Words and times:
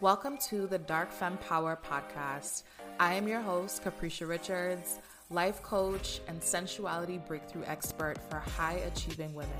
Welcome 0.00 0.38
to 0.48 0.66
the 0.66 0.78
Dark 0.78 1.12
Femme 1.12 1.36
Power 1.36 1.78
podcast. 1.86 2.62
I 2.98 3.12
am 3.12 3.28
your 3.28 3.42
host, 3.42 3.84
Caprisha 3.84 4.26
Richards, 4.26 4.98
life 5.28 5.62
coach 5.62 6.22
and 6.26 6.42
sensuality 6.42 7.18
breakthrough 7.18 7.64
expert 7.64 8.16
for 8.30 8.38
high 8.38 8.80
achieving 8.86 9.34
women. 9.34 9.52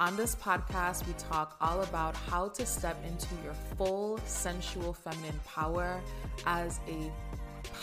On 0.00 0.16
this 0.16 0.34
podcast, 0.34 1.06
we 1.06 1.12
talk 1.12 1.56
all 1.60 1.82
about 1.84 2.16
how 2.16 2.48
to 2.48 2.66
step 2.66 2.96
into 3.06 3.28
your 3.44 3.54
full 3.76 4.18
sensual 4.24 4.92
feminine 4.92 5.38
power 5.46 6.00
as 6.46 6.80
a 6.88 7.12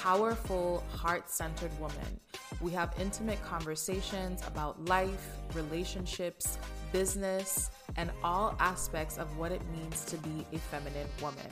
powerful, 0.01 0.83
heart 0.89 1.29
centered 1.29 1.71
woman. 1.79 2.19
We 2.59 2.71
have 2.71 2.93
intimate 2.99 3.41
conversations 3.45 4.41
about 4.45 4.83
life, 4.89 5.37
relationships, 5.53 6.57
business, 6.91 7.71
and 7.97 8.11
all 8.23 8.55
aspects 8.59 9.17
of 9.17 9.37
what 9.37 9.51
it 9.51 9.61
means 9.71 10.05
to 10.05 10.17
be 10.17 10.45
a 10.53 10.57
feminine 10.57 11.07
woman. 11.21 11.47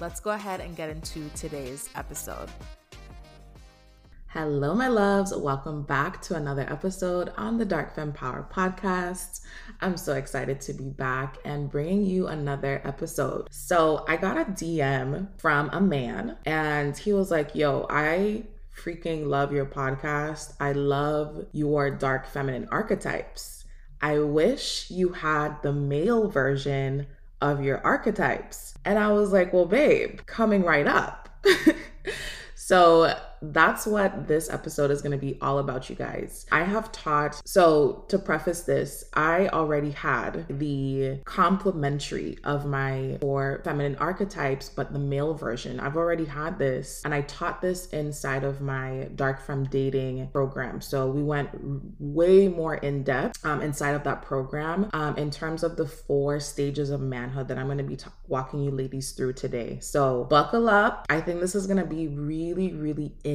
Let's 0.00 0.20
go 0.20 0.30
ahead 0.30 0.60
and 0.60 0.74
get 0.74 0.90
into 0.90 1.28
today's 1.36 1.88
episode. 1.94 2.48
Hello, 4.28 4.74
my 4.74 4.88
loves. 4.88 5.36
Welcome 5.36 5.82
back 5.82 6.22
to 6.22 6.36
another 6.36 6.62
episode 6.62 7.34
on 7.36 7.58
the 7.58 7.66
Dark 7.66 7.94
Femme 7.94 8.14
Power 8.14 8.48
podcast. 8.50 9.42
I'm 9.82 9.98
so 9.98 10.14
excited 10.14 10.58
to 10.62 10.72
be 10.72 10.88
back 10.88 11.36
and 11.44 11.70
bringing 11.70 12.06
you 12.06 12.28
another 12.28 12.80
episode. 12.82 13.48
So, 13.50 14.06
I 14.08 14.16
got 14.16 14.38
a 14.38 14.44
DM 14.44 15.28
from 15.38 15.68
a 15.70 15.82
man, 15.82 16.38
and 16.46 16.96
he 16.96 17.12
was 17.12 17.30
like, 17.30 17.54
Yo, 17.54 17.86
I 17.90 18.44
freaking 18.74 19.26
love 19.26 19.52
your 19.52 19.66
podcast. 19.66 20.54
I 20.58 20.72
love 20.72 21.44
your 21.52 21.90
dark 21.90 22.26
feminine 22.26 22.68
archetypes. 22.70 23.61
I 24.02 24.18
wish 24.18 24.90
you 24.90 25.10
had 25.10 25.62
the 25.62 25.72
male 25.72 26.28
version 26.28 27.06
of 27.40 27.64
your 27.64 27.78
archetypes. 27.84 28.74
And 28.84 28.98
I 28.98 29.12
was 29.12 29.32
like, 29.32 29.52
Well, 29.52 29.66
babe, 29.66 30.20
coming 30.26 30.62
right 30.62 30.86
up. 30.86 31.28
so, 32.54 33.16
that's 33.42 33.86
what 33.86 34.28
this 34.28 34.48
episode 34.48 34.90
is 34.90 35.02
going 35.02 35.12
to 35.12 35.18
be 35.18 35.36
all 35.40 35.58
about, 35.58 35.90
you 35.90 35.96
guys. 35.96 36.46
I 36.52 36.62
have 36.62 36.92
taught, 36.92 37.40
so 37.44 38.04
to 38.08 38.18
preface 38.18 38.62
this, 38.62 39.04
I 39.14 39.48
already 39.48 39.90
had 39.90 40.46
the 40.48 41.20
complementary 41.24 42.38
of 42.44 42.66
my 42.66 43.18
four 43.20 43.60
feminine 43.64 43.96
archetypes, 43.96 44.68
but 44.68 44.92
the 44.92 44.98
male 44.98 45.34
version. 45.34 45.80
I've 45.80 45.96
already 45.96 46.24
had 46.24 46.58
this, 46.58 47.02
and 47.04 47.12
I 47.12 47.22
taught 47.22 47.60
this 47.60 47.86
inside 47.88 48.44
of 48.44 48.60
my 48.60 49.08
Dark 49.16 49.40
Femme 49.40 49.64
Dating 49.64 50.28
program. 50.28 50.80
So 50.80 51.10
we 51.10 51.22
went 51.22 51.50
way 51.98 52.46
more 52.46 52.76
in 52.76 53.02
depth 53.02 53.44
um, 53.44 53.60
inside 53.60 53.94
of 53.94 54.04
that 54.04 54.22
program 54.22 54.88
um, 54.92 55.16
in 55.16 55.30
terms 55.30 55.64
of 55.64 55.76
the 55.76 55.86
four 55.86 56.38
stages 56.38 56.90
of 56.90 57.00
manhood 57.00 57.48
that 57.48 57.58
I'm 57.58 57.66
going 57.66 57.78
to 57.78 57.84
be 57.84 57.96
t- 57.96 58.06
walking 58.28 58.62
you 58.62 58.70
ladies 58.70 59.12
through 59.12 59.32
today. 59.32 59.78
So 59.80 60.24
buckle 60.24 60.68
up. 60.68 61.06
I 61.10 61.20
think 61.20 61.40
this 61.40 61.54
is 61.54 61.66
going 61.66 61.78
to 61.78 61.86
be 61.86 62.06
really, 62.06 62.72
really 62.72 63.14
interesting 63.24 63.31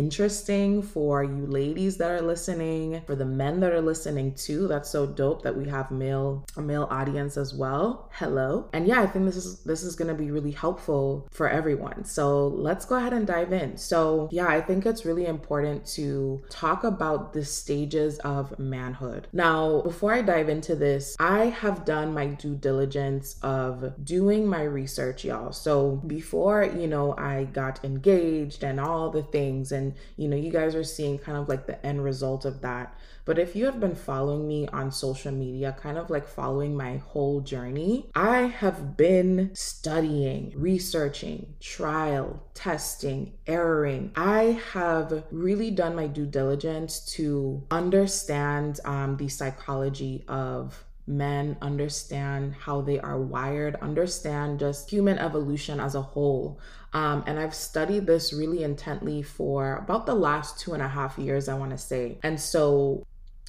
for 0.81 1.23
you 1.23 1.45
ladies 1.47 1.97
that 1.97 2.11
are 2.11 2.21
listening, 2.21 3.01
for 3.05 3.15
the 3.15 3.25
men 3.25 3.59
that 3.61 3.73
are 3.73 3.81
listening 3.81 4.33
too. 4.35 4.67
That's 4.67 4.89
so 4.89 5.05
dope 5.05 5.41
that 5.43 5.55
we 5.55 5.67
have 5.67 5.91
male 5.91 6.45
a 6.55 6.61
male 6.61 6.87
audience 6.91 7.37
as 7.37 7.53
well. 7.53 8.09
Hello. 8.13 8.69
And 8.73 8.87
yeah, 8.87 9.01
I 9.01 9.07
think 9.07 9.25
this 9.25 9.35
is 9.35 9.63
this 9.63 9.83
is 9.83 9.95
going 9.95 10.09
to 10.09 10.13
be 10.13 10.31
really 10.31 10.51
helpful 10.51 11.27
for 11.31 11.49
everyone. 11.49 12.03
So, 12.05 12.47
let's 12.47 12.85
go 12.85 12.95
ahead 12.95 13.13
and 13.13 13.25
dive 13.25 13.53
in. 13.53 13.77
So, 13.77 14.29
yeah, 14.31 14.47
I 14.47 14.61
think 14.61 14.85
it's 14.85 15.05
really 15.05 15.25
important 15.25 15.85
to 15.97 16.41
talk 16.49 16.83
about 16.83 17.33
the 17.33 17.43
stages 17.43 18.19
of 18.19 18.57
manhood. 18.59 19.27
Now, 19.33 19.81
before 19.81 20.13
I 20.13 20.21
dive 20.21 20.49
into 20.49 20.75
this, 20.75 21.15
I 21.19 21.45
have 21.45 21.85
done 21.85 22.13
my 22.13 22.27
due 22.27 22.55
diligence 22.55 23.37
of 23.41 23.93
doing 24.03 24.47
my 24.47 24.63
research, 24.63 25.25
y'all. 25.25 25.51
So, 25.51 26.01
before, 26.07 26.63
you 26.63 26.87
know, 26.87 27.15
I 27.17 27.45
got 27.45 27.83
engaged 27.83 28.63
and 28.63 28.79
all 28.79 29.09
the 29.09 29.23
things 29.23 29.71
and 29.71 29.86
you 30.15 30.27
know, 30.27 30.37
you 30.37 30.51
guys 30.51 30.75
are 30.75 30.83
seeing 30.83 31.17
kind 31.17 31.37
of 31.37 31.49
like 31.49 31.67
the 31.67 31.83
end 31.85 32.03
result 32.03 32.45
of 32.45 32.61
that. 32.61 32.97
But 33.25 33.37
if 33.37 33.57
you 33.57 33.65
have 33.65 33.81
been 33.81 33.95
following 33.95 34.47
me 34.47 34.67
on 34.69 34.89
social 34.89 35.33
media, 35.33 35.75
kind 35.77 35.97
of 35.97 36.09
like 36.09 36.25
following 36.25 36.77
my 36.77 36.97
whole 36.97 37.41
journey, 37.41 38.09
I 38.15 38.43
have 38.43 38.95
been 38.95 39.51
studying, 39.53 40.53
researching, 40.55 41.55
trial, 41.59 42.41
testing, 42.53 43.33
erroring. 43.45 44.13
I 44.15 44.61
have 44.71 45.25
really 45.29 45.71
done 45.71 45.93
my 45.93 46.07
due 46.07 46.25
diligence 46.25 47.01
to 47.15 47.63
understand 47.69 48.79
um, 48.85 49.17
the 49.17 49.27
psychology 49.27 50.23
of 50.29 50.85
men 51.07 51.57
understand 51.61 52.53
how 52.53 52.81
they 52.81 52.99
are 52.99 53.19
wired, 53.19 53.75
understand 53.75 54.59
just 54.59 54.89
human 54.89 55.17
evolution 55.17 55.79
as 55.79 55.95
a 55.95 56.01
whole. 56.01 56.59
Um, 56.93 57.23
and 57.25 57.39
I've 57.39 57.55
studied 57.55 58.05
this 58.05 58.33
really 58.33 58.63
intently 58.63 59.21
for 59.21 59.77
about 59.77 60.05
the 60.05 60.15
last 60.15 60.59
two 60.59 60.73
and 60.73 60.83
a 60.83 60.87
half 60.87 61.17
years, 61.17 61.47
I 61.47 61.53
want 61.53 61.71
to 61.71 61.77
say. 61.77 62.17
And 62.23 62.39
so 62.39 63.05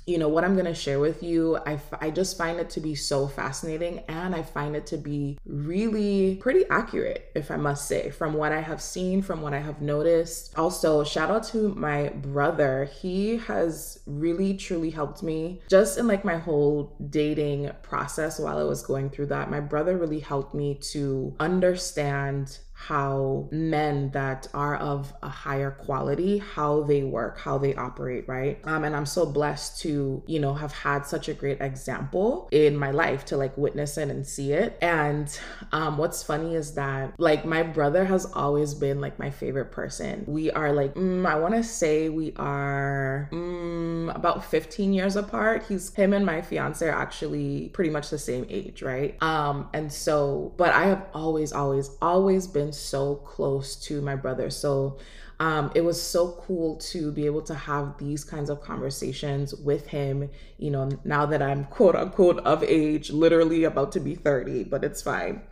you 0.09 0.19
know 0.19 0.29
what 0.29 0.45
i'm 0.45 0.55
going 0.55 0.65
to 0.65 0.75
share 0.75 0.99
with 0.99 1.23
you 1.23 1.57
I, 1.67 1.75
f- 1.75 1.99
I 2.01 2.11
just 2.11 2.39
find 2.39 2.59
it 2.59 2.71
to 2.71 2.81
be 2.81 2.95
so 2.95 3.29
fascinating 3.29 4.01
and 4.09 4.35
i 4.35 4.43
find 4.43 4.75
it 4.75 4.87
to 4.87 4.97
be 4.97 5.39
really 5.45 6.37
pretty 6.37 6.65
accurate 6.71 7.31
if 7.35 7.51
i 7.51 7.57
must 7.57 7.87
say 7.87 8.11
from 8.11 8.33
what 8.35 8.53
i 8.53 8.61
have 8.61 8.81
seen 8.81 9.21
from 9.23 9.43
what 9.43 9.53
i 9.53 9.59
have 9.59 9.83
noticed. 9.83 10.57
Also 10.59 11.05
shout 11.05 11.31
out 11.31 11.45
to 11.45 11.75
my 11.75 12.09
brother. 12.09 12.89
He 13.01 13.37
has 13.39 14.01
really 14.07 14.55
truly 14.57 14.91
helped 14.91 15.23
me 15.23 15.61
just 15.69 15.99
in 15.99 16.07
like 16.07 16.25
my 16.25 16.37
whole 16.37 16.97
dating 17.11 17.71
process 17.83 18.39
while 18.39 18.59
i 18.59 18.63
was 18.63 18.83
going 18.83 19.11
through 19.11 19.27
that. 19.27 19.51
My 19.51 19.61
brother 19.61 19.97
really 19.97 20.21
helped 20.21 20.55
me 20.55 20.75
to 20.93 21.35
understand 21.41 22.59
how 22.81 23.49
men 23.51 24.09
that 24.13 24.47
are 24.55 24.77
of 24.77 25.13
a 25.25 25.29
higher 25.29 25.73
quality 25.73 26.39
how 26.39 26.81
they 26.85 27.03
work 27.03 27.37
how 27.37 27.59
they 27.59 27.75
operate 27.75 28.27
right? 28.29 28.61
Um 28.63 28.85
and 28.85 28.95
i'm 28.95 29.05
so 29.05 29.27
blessed 29.27 29.81
to 29.81 30.23
you 30.27 30.39
know 30.39 30.55
have 30.55 30.73
had 30.73 31.05
such 31.05 31.29
a 31.29 31.35
great 31.35 31.61
example 31.61 32.49
in 32.53 32.77
my 32.77 32.93
life 32.93 33.25
to 33.27 33.37
like 33.37 33.59
witness 33.59 33.99
it 33.99 34.09
and 34.09 34.25
see 34.25 34.53
it. 34.53 34.79
And 34.81 35.29
um 35.73 35.99
what's 35.99 36.23
funny 36.23 36.55
is 36.55 36.75
that 36.75 37.15
like 37.19 37.45
my 37.45 37.65
brother 37.65 38.05
has 38.05 38.27
always 38.27 38.75
been 38.75 39.01
like 39.01 39.19
my 39.19 39.31
favorite 39.31 39.73
person. 39.73 40.25
We 40.29 40.53
are 40.53 40.73
like 40.73 40.95
mm, 40.95 41.27
i 41.27 41.35
want 41.35 41.55
to 41.55 41.65
say 41.65 42.09
we 42.09 42.33
are 42.37 43.29
mm, 43.33 44.15
about 44.15 44.45
15 44.45 44.93
years 44.93 45.17
apart. 45.17 45.65
He's 45.69 45.93
him 45.95 46.13
and 46.13 46.25
my 46.25 46.43
fiance 46.43 46.87
are 46.87 46.93
actually 46.93 47.71
pretty 47.71 47.91
much 47.91 48.11
the 48.11 48.19
same 48.19 48.47
age 48.49 48.83
right? 48.83 49.21
Um 49.21 49.69
and 49.75 49.93
so 49.93 50.55
but 50.57 50.73
i 50.73 50.85
have 50.85 51.05
always 51.13 51.53
always 51.53 51.91
always 52.01 52.47
been 52.47 52.68
been 52.69 52.73
so 52.75 53.17
close 53.17 53.77
to 53.77 54.03
my 54.03 54.15
brother. 54.15 54.51
So 54.51 54.99
um, 55.41 55.71
it 55.75 55.81
was 55.81 56.01
so 56.01 56.43
cool 56.47 56.77
to 56.93 57.11
be 57.13 57.25
able 57.25 57.41
to 57.43 57.55
have 57.55 57.97
these 57.97 58.25
kinds 58.25 58.51
of 58.51 58.61
conversations 58.61 59.55
with 59.55 59.87
him. 59.87 60.29
You 60.59 60.71
know, 60.71 60.91
now 61.05 61.25
that 61.27 61.41
I'm 61.41 61.65
quote 61.65 61.97
unquote 61.97 62.41
of 62.41 62.63
age, 62.63 63.11
literally 63.11 63.65
about 63.65 63.93
to 63.93 64.01
be 64.01 64.15
30, 64.15 64.65
but 64.65 64.85
it's 64.85 65.01
fine. 65.01 65.43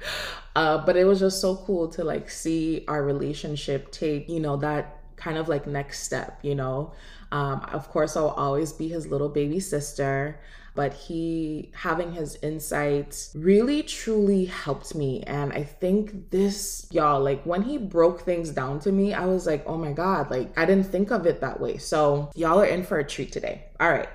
Uh, 0.54 0.84
but 0.84 0.96
it 0.96 1.04
was 1.04 1.20
just 1.20 1.40
so 1.40 1.56
cool 1.56 1.88
to 1.88 2.04
like 2.04 2.28
see 2.28 2.84
our 2.86 3.02
relationship 3.02 3.90
take, 3.92 4.28
you 4.28 4.40
know, 4.40 4.56
that 4.56 4.98
kind 5.16 5.38
of 5.38 5.48
like 5.48 5.66
next 5.66 6.02
step, 6.02 6.38
you 6.42 6.54
know. 6.54 6.92
Um, 7.32 7.60
of 7.72 7.88
course, 7.88 8.16
I'll 8.16 8.28
always 8.28 8.72
be 8.72 8.88
his 8.88 9.06
little 9.06 9.28
baby 9.28 9.60
sister 9.60 10.38
but 10.76 10.94
he 10.94 11.70
having 11.74 12.12
his 12.12 12.38
insights 12.42 13.32
really 13.34 13.82
truly 13.82 14.44
helped 14.44 14.94
me. 14.94 15.22
And 15.22 15.52
I 15.52 15.64
think 15.64 16.30
this, 16.30 16.86
y'all, 16.92 17.20
like 17.20 17.42
when 17.44 17.62
he 17.62 17.78
broke 17.78 18.20
things 18.20 18.50
down 18.50 18.78
to 18.80 18.92
me, 18.92 19.14
I 19.14 19.24
was 19.26 19.46
like, 19.46 19.64
oh 19.66 19.78
my 19.78 19.92
God, 19.92 20.30
like 20.30 20.56
I 20.56 20.66
didn't 20.66 20.86
think 20.86 21.10
of 21.10 21.26
it 21.26 21.40
that 21.40 21.58
way. 21.60 21.78
So 21.78 22.30
y'all 22.36 22.60
are 22.60 22.66
in 22.66 22.84
for 22.84 22.98
a 22.98 23.04
treat 23.04 23.32
today. 23.32 23.64
All 23.80 23.90
right. 23.90 24.08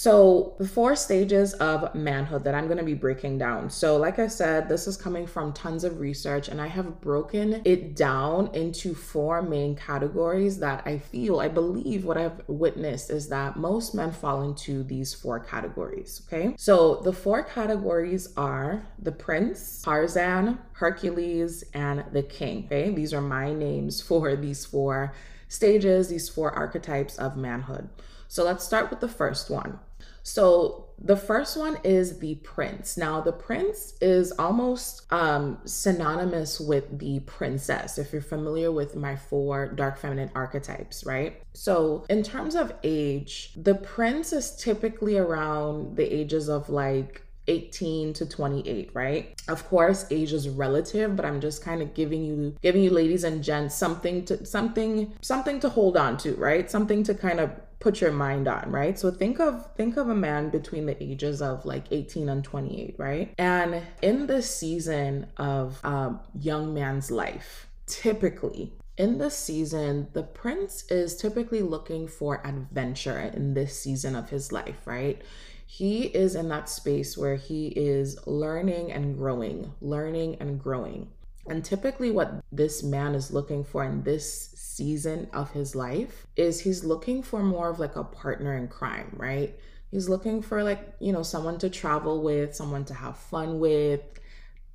So, 0.00 0.54
the 0.56 0.66
four 0.66 0.96
stages 0.96 1.52
of 1.52 1.94
manhood 1.94 2.44
that 2.44 2.54
I'm 2.54 2.68
going 2.68 2.78
to 2.78 2.84
be 2.84 2.94
breaking 2.94 3.36
down. 3.36 3.68
So, 3.68 3.98
like 3.98 4.18
I 4.18 4.28
said, 4.28 4.66
this 4.66 4.86
is 4.86 4.96
coming 4.96 5.26
from 5.26 5.52
tons 5.52 5.84
of 5.84 6.00
research, 6.00 6.48
and 6.48 6.58
I 6.58 6.68
have 6.68 7.02
broken 7.02 7.60
it 7.66 7.96
down 7.96 8.48
into 8.54 8.94
four 8.94 9.42
main 9.42 9.76
categories 9.76 10.58
that 10.60 10.84
I 10.86 10.96
feel, 10.96 11.38
I 11.38 11.48
believe 11.48 12.06
what 12.06 12.16
I've 12.16 12.40
witnessed 12.48 13.10
is 13.10 13.28
that 13.28 13.58
most 13.58 13.94
men 13.94 14.10
fall 14.10 14.40
into 14.40 14.82
these 14.82 15.12
four 15.12 15.38
categories. 15.38 16.22
Okay. 16.26 16.54
So, 16.56 17.02
the 17.04 17.12
four 17.12 17.42
categories 17.42 18.32
are 18.38 18.86
the 18.98 19.12
prince, 19.12 19.82
Tarzan, 19.82 20.60
Hercules, 20.72 21.62
and 21.74 22.06
the 22.10 22.22
king. 22.22 22.64
Okay. 22.64 22.88
These 22.88 23.12
are 23.12 23.20
my 23.20 23.52
names 23.52 24.00
for 24.08 24.34
these 24.34 24.64
four 24.64 25.12
stages, 25.48 26.08
these 26.08 26.30
four 26.30 26.52
archetypes 26.52 27.18
of 27.18 27.36
manhood. 27.36 27.90
So 28.28 28.44
let's 28.44 28.64
start 28.64 28.90
with 28.90 29.00
the 29.00 29.08
first 29.08 29.50
one. 29.50 29.80
So 30.22 30.86
the 31.02 31.16
first 31.16 31.56
one 31.56 31.78
is 31.82 32.18
the 32.18 32.34
prince. 32.36 32.98
Now, 32.98 33.20
the 33.22 33.32
prince 33.32 33.94
is 34.02 34.32
almost 34.32 35.10
um, 35.10 35.58
synonymous 35.64 36.60
with 36.60 36.98
the 36.98 37.20
princess, 37.20 37.96
if 37.96 38.12
you're 38.12 38.20
familiar 38.20 38.70
with 38.70 38.96
my 38.96 39.16
four 39.16 39.68
dark 39.68 39.98
feminine 39.98 40.30
archetypes, 40.34 41.04
right? 41.06 41.40
So, 41.54 42.04
in 42.10 42.22
terms 42.22 42.54
of 42.54 42.74
age, 42.82 43.52
the 43.56 43.74
prince 43.74 44.32
is 44.32 44.54
typically 44.56 45.16
around 45.16 45.96
the 45.96 46.04
ages 46.04 46.48
of 46.48 46.68
like 46.68 47.22
18 47.48 48.12
to 48.12 48.26
28 48.26 48.90
right 48.94 49.40
of 49.48 49.66
course 49.66 50.06
age 50.10 50.32
is 50.32 50.48
relative 50.48 51.16
but 51.16 51.24
i'm 51.24 51.40
just 51.40 51.64
kind 51.64 51.82
of 51.82 51.94
giving 51.94 52.22
you 52.22 52.54
giving 52.62 52.82
you 52.82 52.90
ladies 52.90 53.24
and 53.24 53.42
gents 53.42 53.74
something 53.74 54.24
to 54.24 54.44
something 54.44 55.12
something 55.20 55.58
to 55.58 55.68
hold 55.68 55.96
on 55.96 56.16
to 56.18 56.34
right 56.34 56.70
something 56.70 57.02
to 57.02 57.14
kind 57.14 57.40
of 57.40 57.50
put 57.80 58.00
your 58.00 58.12
mind 58.12 58.46
on 58.46 58.70
right 58.70 58.98
so 58.98 59.10
think 59.10 59.40
of 59.40 59.68
think 59.74 59.96
of 59.96 60.08
a 60.08 60.14
man 60.14 60.50
between 60.50 60.86
the 60.86 61.02
ages 61.02 61.42
of 61.42 61.64
like 61.64 61.84
18 61.90 62.28
and 62.28 62.44
28 62.44 62.94
right 62.98 63.34
and 63.38 63.82
in 64.02 64.26
this 64.26 64.54
season 64.54 65.26
of 65.38 65.80
a 65.82 66.14
young 66.38 66.72
man's 66.74 67.10
life 67.10 67.66
typically 67.86 68.72
in 69.00 69.16
this 69.16 69.34
season, 69.34 70.08
the 70.12 70.22
prince 70.22 70.84
is 70.90 71.16
typically 71.16 71.62
looking 71.62 72.06
for 72.06 72.46
adventure 72.46 73.18
in 73.18 73.54
this 73.54 73.80
season 73.80 74.14
of 74.14 74.28
his 74.28 74.52
life, 74.52 74.86
right? 74.86 75.22
He 75.66 76.02
is 76.02 76.34
in 76.34 76.50
that 76.50 76.68
space 76.68 77.16
where 77.16 77.36
he 77.36 77.68
is 77.68 78.18
learning 78.26 78.92
and 78.92 79.16
growing, 79.16 79.72
learning 79.80 80.36
and 80.38 80.60
growing. 80.60 81.08
And 81.48 81.64
typically, 81.64 82.10
what 82.10 82.44
this 82.52 82.82
man 82.82 83.14
is 83.14 83.32
looking 83.32 83.64
for 83.64 83.84
in 83.84 84.02
this 84.02 84.50
season 84.54 85.28
of 85.32 85.50
his 85.50 85.74
life 85.74 86.26
is 86.36 86.60
he's 86.60 86.84
looking 86.84 87.22
for 87.22 87.42
more 87.42 87.70
of 87.70 87.78
like 87.78 87.96
a 87.96 88.04
partner 88.04 88.56
in 88.56 88.68
crime, 88.68 89.14
right? 89.16 89.58
He's 89.90 90.08
looking 90.08 90.40
for 90.42 90.62
like, 90.62 90.94
you 91.00 91.12
know, 91.12 91.22
someone 91.22 91.58
to 91.58 91.68
travel 91.68 92.22
with, 92.22 92.54
someone 92.54 92.84
to 92.84 92.94
have 92.94 93.16
fun 93.16 93.58
with, 93.58 94.00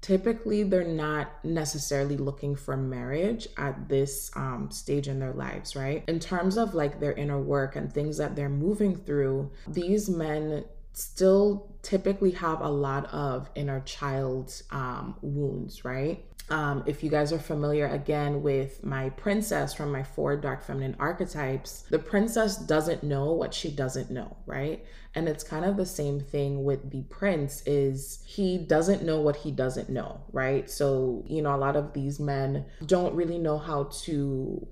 typically 0.06 0.62
they're 0.62 0.83
not 0.83 1.44
necessarily 1.44 2.15
looking 2.15 2.56
for 2.56 2.77
marriage 2.77 3.47
at 3.57 3.89
this 3.89 4.29
um, 4.35 4.69
stage 4.69 5.07
in 5.07 5.17
their 5.17 5.33
lives, 5.33 5.75
right? 5.75 6.03
In 6.07 6.19
terms 6.19 6.57
of 6.57 6.75
like 6.75 7.00
their 7.00 7.13
inner 7.13 7.41
work 7.41 7.75
and 7.75 7.91
things 7.91 8.15
that 8.17 8.35
they're 8.35 8.47
moving 8.47 8.95
through, 8.95 9.50
these 9.67 10.07
men 10.07 10.63
still 10.95 11.75
typically 11.81 12.31
have 12.31 12.62
a 12.62 12.69
lot 12.69 13.06
of 13.13 13.50
inner 13.56 13.81
child 13.81 14.62
um, 14.71 15.15
wounds, 15.21 15.86
right? 15.86 16.25
Um, 16.50 16.83
if 16.86 17.03
you 17.03 17.09
guys 17.09 17.33
are 17.33 17.39
familiar 17.39 17.88
again 17.88 18.44
with 18.44 18.83
my 18.83 19.09
princess 19.09 19.74
from 19.74 19.92
my 19.92 20.03
four 20.03 20.38
dark 20.38 20.63
feminine 20.63 20.95
archetypes, 21.00 21.86
the 21.89 21.97
princess 22.00 22.57
doesn't 22.57 23.03
know 23.03 23.33
what 23.33 23.53
she 23.53 23.71
doesn't 23.71 24.12
know, 24.12 24.38
right? 24.45 24.86
And 25.15 25.27
it's 25.27 25.44
kind 25.44 25.65
of 25.65 25.75
the 25.75 25.86
same 25.86 26.19
thing 26.19 26.63
with 26.63 26.92
the 26.92 27.01
prince 27.03 27.63
is 27.65 28.19
he 28.25 28.57
doesn't 28.57 29.03
know 29.03 29.21
what 29.21 29.38
he 29.38 29.51
doesn't 29.51 29.89
know, 29.89 30.21
right? 30.31 30.69
So, 30.69 31.24
you 31.27 31.41
know, 31.41 31.56
a 31.56 31.57
lot 31.57 31.75
of 31.75 31.94
these 31.94 32.19
men 32.19 32.65
don't 32.86 33.15
really 33.15 33.39
know 33.39 33.57
how 33.57 33.86
to 34.03 34.68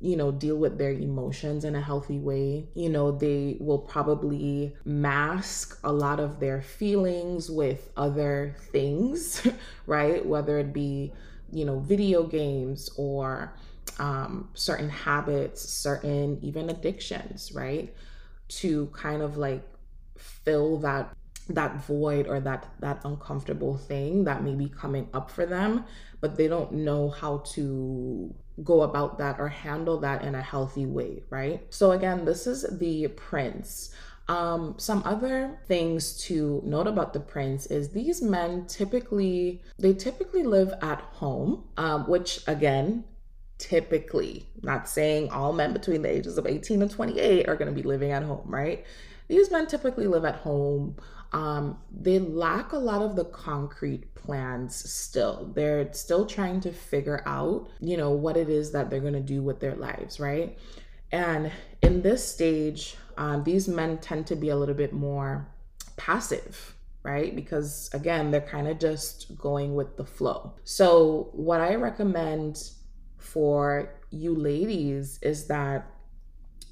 you 0.00 0.16
know, 0.16 0.32
deal 0.32 0.56
with 0.56 0.78
their 0.78 0.90
emotions 0.90 1.64
in 1.64 1.74
a 1.74 1.80
healthy 1.80 2.18
way. 2.18 2.68
You 2.74 2.88
know, 2.88 3.12
they 3.12 3.56
will 3.60 3.78
probably 3.78 4.74
mask 4.84 5.78
a 5.84 5.92
lot 5.92 6.20
of 6.20 6.40
their 6.40 6.62
feelings 6.62 7.50
with 7.50 7.90
other 7.96 8.56
things, 8.72 9.46
right? 9.86 10.24
Whether 10.24 10.58
it 10.58 10.72
be, 10.72 11.12
you 11.52 11.64
know, 11.64 11.78
video 11.80 12.24
games 12.24 12.90
or 12.96 13.54
um, 13.98 14.48
certain 14.54 14.90
habits, 14.90 15.62
certain 15.62 16.38
even 16.42 16.70
addictions, 16.70 17.52
right? 17.52 17.94
To 18.48 18.86
kind 18.86 19.22
of 19.22 19.36
like 19.36 19.62
fill 20.16 20.78
that 20.78 21.14
that 21.48 21.82
void 21.84 22.26
or 22.26 22.40
that 22.40 22.66
that 22.80 23.00
uncomfortable 23.04 23.76
thing 23.76 24.24
that 24.24 24.42
may 24.42 24.54
be 24.54 24.68
coming 24.68 25.08
up 25.14 25.30
for 25.30 25.46
them 25.46 25.84
but 26.20 26.36
they 26.36 26.46
don't 26.46 26.72
know 26.72 27.08
how 27.08 27.38
to 27.38 28.34
go 28.64 28.82
about 28.82 29.18
that 29.18 29.38
or 29.38 29.48
handle 29.48 29.98
that 29.98 30.22
in 30.22 30.34
a 30.34 30.42
healthy 30.42 30.86
way 30.86 31.22
right 31.30 31.62
so 31.70 31.92
again 31.92 32.24
this 32.24 32.46
is 32.46 32.66
the 32.78 33.08
prince 33.08 33.90
um, 34.30 34.74
some 34.76 35.02
other 35.06 35.58
things 35.68 36.18
to 36.24 36.60
note 36.64 36.86
about 36.86 37.14
the 37.14 37.20
prince 37.20 37.66
is 37.66 37.90
these 37.90 38.20
men 38.20 38.66
typically 38.66 39.62
they 39.78 39.94
typically 39.94 40.42
live 40.42 40.74
at 40.82 41.00
home 41.00 41.64
um, 41.76 42.08
which 42.08 42.40
again 42.46 43.04
typically 43.58 44.46
not 44.62 44.88
saying 44.88 45.30
all 45.30 45.52
men 45.52 45.72
between 45.72 46.02
the 46.02 46.10
ages 46.10 46.38
of 46.38 46.46
18 46.46 46.82
and 46.82 46.90
28 46.90 47.48
are 47.48 47.56
going 47.56 47.74
to 47.74 47.74
be 47.74 47.86
living 47.86 48.12
at 48.12 48.22
home 48.22 48.44
right 48.46 48.84
these 49.28 49.50
men 49.50 49.66
typically 49.66 50.06
live 50.06 50.24
at 50.24 50.36
home. 50.36 50.96
Um, 51.32 51.78
they 51.90 52.18
lack 52.18 52.72
a 52.72 52.78
lot 52.78 53.02
of 53.02 53.16
the 53.16 53.24
concrete 53.26 54.14
plans 54.14 54.74
still. 54.90 55.50
They're 55.54 55.92
still 55.92 56.26
trying 56.26 56.60
to 56.62 56.72
figure 56.72 57.22
out, 57.26 57.68
you 57.80 57.96
know, 57.96 58.10
what 58.10 58.36
it 58.36 58.48
is 58.48 58.72
that 58.72 58.90
they're 58.90 59.00
going 59.00 59.12
to 59.12 59.20
do 59.20 59.42
with 59.42 59.60
their 59.60 59.74
lives, 59.74 60.18
right? 60.18 60.58
And 61.12 61.50
in 61.82 62.02
this 62.02 62.26
stage, 62.26 62.96
um, 63.16 63.44
these 63.44 63.68
men 63.68 63.98
tend 63.98 64.26
to 64.28 64.36
be 64.36 64.48
a 64.48 64.56
little 64.56 64.74
bit 64.74 64.92
more 64.92 65.48
passive, 65.96 66.74
right? 67.02 67.34
Because 67.34 67.90
again, 67.92 68.30
they're 68.30 68.40
kind 68.40 68.68
of 68.68 68.78
just 68.78 69.36
going 69.36 69.74
with 69.74 69.96
the 69.96 70.04
flow. 70.04 70.54
So, 70.64 71.30
what 71.32 71.60
I 71.60 71.74
recommend 71.74 72.70
for 73.18 73.90
you 74.10 74.34
ladies 74.34 75.18
is 75.22 75.46
that 75.48 75.90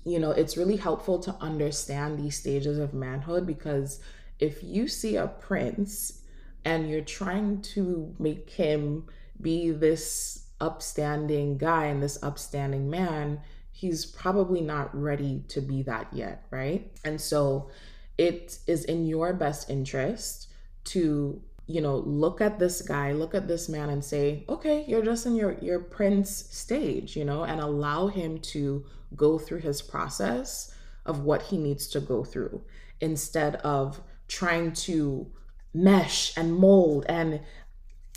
you 0.06 0.20
know, 0.20 0.30
it's 0.30 0.56
really 0.56 0.76
helpful 0.76 1.18
to 1.18 1.34
understand 1.40 2.16
these 2.16 2.38
stages 2.38 2.78
of 2.78 2.94
manhood 2.94 3.44
because 3.44 3.98
if 4.38 4.62
you 4.62 4.88
see 4.88 5.16
a 5.16 5.26
prince 5.26 6.20
and 6.64 6.90
you're 6.90 7.00
trying 7.00 7.62
to 7.62 8.14
make 8.18 8.50
him 8.50 9.06
be 9.40 9.70
this 9.70 10.46
upstanding 10.60 11.58
guy 11.58 11.86
and 11.86 12.02
this 12.02 12.22
upstanding 12.22 12.90
man, 12.90 13.40
he's 13.70 14.06
probably 14.06 14.60
not 14.60 14.94
ready 14.94 15.44
to 15.48 15.60
be 15.60 15.82
that 15.82 16.08
yet, 16.12 16.44
right? 16.50 16.90
And 17.04 17.20
so 17.20 17.70
it 18.18 18.58
is 18.66 18.84
in 18.84 19.06
your 19.06 19.32
best 19.32 19.70
interest 19.70 20.48
to 20.84 21.40
you 21.66 21.80
know 21.80 21.96
look 21.96 22.40
at 22.40 22.58
this 22.58 22.80
guy 22.80 23.12
look 23.12 23.34
at 23.34 23.48
this 23.48 23.68
man 23.68 23.90
and 23.90 24.04
say 24.04 24.44
okay 24.48 24.84
you're 24.86 25.02
just 25.02 25.26
in 25.26 25.34
your 25.34 25.58
your 25.58 25.80
prince 25.80 26.30
stage 26.30 27.16
you 27.16 27.24
know 27.24 27.42
and 27.42 27.60
allow 27.60 28.06
him 28.06 28.38
to 28.38 28.84
go 29.16 29.36
through 29.36 29.58
his 29.58 29.82
process 29.82 30.72
of 31.04 31.20
what 31.20 31.42
he 31.42 31.56
needs 31.56 31.88
to 31.88 32.00
go 32.00 32.22
through 32.22 32.62
instead 33.00 33.56
of 33.56 34.00
trying 34.28 34.72
to 34.72 35.30
mesh 35.74 36.36
and 36.36 36.54
mold 36.54 37.04
and 37.08 37.40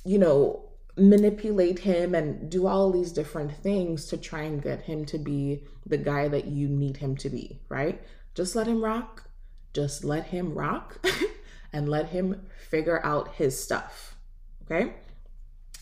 you 0.06 0.18
know 0.18 0.66
manipulate 0.98 1.80
him 1.80 2.14
and 2.14 2.50
do 2.50 2.68
all 2.68 2.92
these 2.92 3.12
different 3.12 3.52
things 3.52 4.06
to 4.08 4.18
try 4.18 4.42
and 4.42 4.62
get 4.62 4.82
him 4.82 5.06
to 5.06 5.18
be 5.18 5.64
the 5.86 5.98
guy 5.98 6.28
that 6.28 6.46
you 6.46 6.68
need 6.68 6.98
him 6.98 7.16
to 7.16 7.30
be 7.30 7.60
right 7.70 8.02
just 8.34 8.56
let 8.56 8.68
him 8.68 8.84
rock 8.84 9.30
just 9.74 10.04
let 10.04 10.28
him 10.28 10.54
rock 10.54 11.06
and 11.74 11.90
let 11.90 12.10
him 12.10 12.48
figure 12.70 13.04
out 13.06 13.36
his 13.36 13.62
stuff. 13.62 14.16
Okay? 14.64 14.94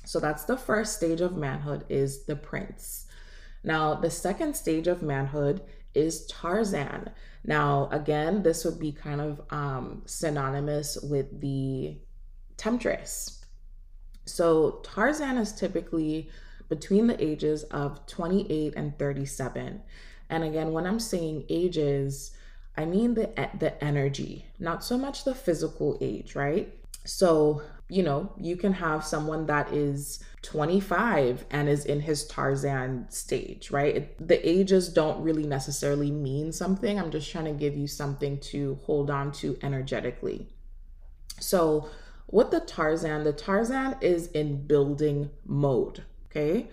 So 0.05 0.19
that's 0.19 0.45
the 0.45 0.57
first 0.57 0.95
stage 0.95 1.21
of 1.21 1.35
manhood 1.35 1.85
is 1.89 2.25
the 2.25 2.35
prince. 2.35 3.05
Now, 3.63 3.95
the 3.95 4.09
second 4.09 4.55
stage 4.55 4.87
of 4.87 5.01
manhood 5.01 5.61
is 5.97 6.27
Tarzan. 6.27 7.09
Now, 7.43 7.89
again, 7.91 8.43
this 8.43 8.63
would 8.63 8.79
be 8.79 8.91
kind 8.91 9.19
of 9.19 9.41
um, 9.49 10.03
synonymous 10.05 10.97
with 11.01 11.41
the 11.41 11.97
temptress. 12.57 13.43
So, 14.25 14.81
Tarzan 14.83 15.37
is 15.37 15.53
typically 15.53 16.29
between 16.69 17.07
the 17.07 17.21
ages 17.23 17.63
of 17.63 18.05
28 18.07 18.73
and 18.75 18.97
37. 18.99 19.81
And 20.29 20.43
again, 20.43 20.71
when 20.73 20.85
I'm 20.85 20.99
saying 20.99 21.45
ages, 21.49 22.31
I 22.75 22.85
mean 22.85 23.13
the 23.15 23.31
the 23.59 23.83
energy, 23.83 24.45
not 24.59 24.83
so 24.83 24.97
much 24.97 25.23
the 25.23 25.33
physical 25.33 25.97
age, 26.01 26.35
right? 26.35 26.73
So, 27.05 27.63
you 27.89 28.03
know, 28.03 28.31
you 28.37 28.57
can 28.57 28.73
have 28.73 29.05
someone 29.05 29.45
that 29.45 29.71
is 29.71 30.23
25 30.41 31.45
and 31.51 31.69
is 31.69 31.85
in 31.85 32.01
his 32.01 32.27
Tarzan 32.27 33.07
stage, 33.09 33.71
right? 33.71 33.95
It, 33.95 34.27
the 34.27 34.47
ages 34.47 34.89
don't 34.89 35.21
really 35.23 35.45
necessarily 35.45 36.11
mean 36.11 36.51
something. 36.51 36.99
I'm 36.99 37.11
just 37.11 37.31
trying 37.31 37.45
to 37.45 37.51
give 37.51 37.77
you 37.77 37.87
something 37.87 38.39
to 38.39 38.77
hold 38.83 39.09
on 39.09 39.31
to 39.33 39.57
energetically. 39.61 40.47
So, 41.39 41.89
with 42.29 42.51
the 42.51 42.59
Tarzan, 42.59 43.23
the 43.23 43.31
Tarzan 43.31 43.95
is 44.01 44.27
in 44.27 44.67
building 44.67 45.29
mode, 45.45 46.03
okay? 46.29 46.67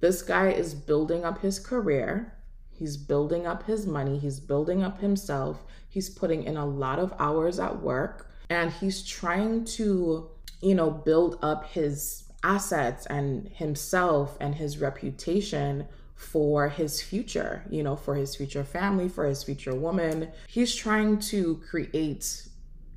This 0.00 0.20
guy 0.20 0.50
is 0.50 0.74
building 0.74 1.24
up 1.24 1.40
his 1.40 1.58
career. 1.58 2.34
He's 2.70 2.96
building 2.96 3.46
up 3.46 3.64
his 3.64 3.86
money, 3.86 4.18
he's 4.18 4.38
building 4.38 4.84
up 4.84 5.00
himself, 5.00 5.64
he's 5.88 6.08
putting 6.08 6.44
in 6.44 6.56
a 6.56 6.64
lot 6.64 7.00
of 7.00 7.12
hours 7.18 7.58
at 7.58 7.82
work, 7.82 8.30
and 8.50 8.70
he's 8.70 9.04
trying 9.04 9.64
to, 9.64 10.30
you 10.60 10.74
know, 10.74 10.90
build 10.90 11.38
up 11.42 11.66
his 11.70 12.24
assets 12.42 13.06
and 13.06 13.48
himself 13.48 14.36
and 14.40 14.54
his 14.54 14.78
reputation 14.78 15.86
for 16.14 16.68
his 16.68 17.00
future, 17.00 17.64
you 17.70 17.82
know, 17.82 17.94
for 17.94 18.16
his 18.16 18.34
future 18.34 18.64
family, 18.64 19.08
for 19.08 19.24
his 19.24 19.42
future 19.44 19.74
woman. 19.74 20.28
He's 20.48 20.74
trying 20.74 21.20
to 21.20 21.62
create, 21.68 22.48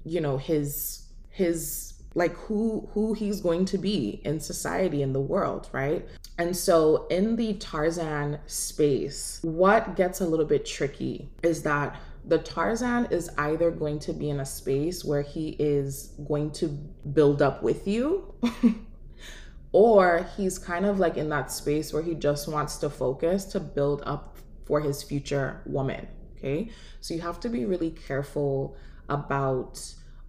you 0.03 0.21
know, 0.21 0.37
his 0.37 1.03
his 1.29 1.93
like 2.13 2.33
who 2.33 2.89
who 2.93 3.13
he's 3.13 3.41
going 3.41 3.65
to 3.65 3.77
be 3.77 4.21
in 4.25 4.39
society 4.39 5.01
in 5.01 5.13
the 5.13 5.21
world 5.21 5.69
right 5.71 6.05
and 6.37 6.55
so 6.55 7.07
in 7.07 7.37
the 7.37 7.53
tarzan 7.53 8.37
space 8.47 9.39
what 9.43 9.95
gets 9.95 10.19
a 10.19 10.25
little 10.25 10.45
bit 10.45 10.65
tricky 10.65 11.29
is 11.41 11.63
that 11.63 11.97
the 12.25 12.37
Tarzan 12.37 13.07
is 13.11 13.29
either 13.37 13.71
going 13.71 13.99
to 13.99 14.13
be 14.13 14.29
in 14.29 14.39
a 14.39 14.45
space 14.45 15.03
where 15.03 15.21
he 15.21 15.55
is 15.59 16.13
going 16.27 16.51
to 16.51 16.67
build 17.13 17.41
up 17.41 17.63
with 17.63 17.87
you, 17.87 18.33
or 19.71 20.27
he's 20.37 20.59
kind 20.59 20.85
of 20.85 20.99
like 20.99 21.17
in 21.17 21.29
that 21.29 21.51
space 21.51 21.93
where 21.93 22.03
he 22.03 22.13
just 22.13 22.47
wants 22.47 22.77
to 22.77 22.89
focus 22.89 23.45
to 23.45 23.59
build 23.59 24.03
up 24.05 24.37
for 24.65 24.81
his 24.81 25.03
future 25.03 25.61
woman. 25.65 26.07
Okay. 26.37 26.71
So 27.01 27.13
you 27.13 27.21
have 27.21 27.39
to 27.41 27.49
be 27.49 27.65
really 27.65 27.91
careful 27.91 28.75
about 29.09 29.83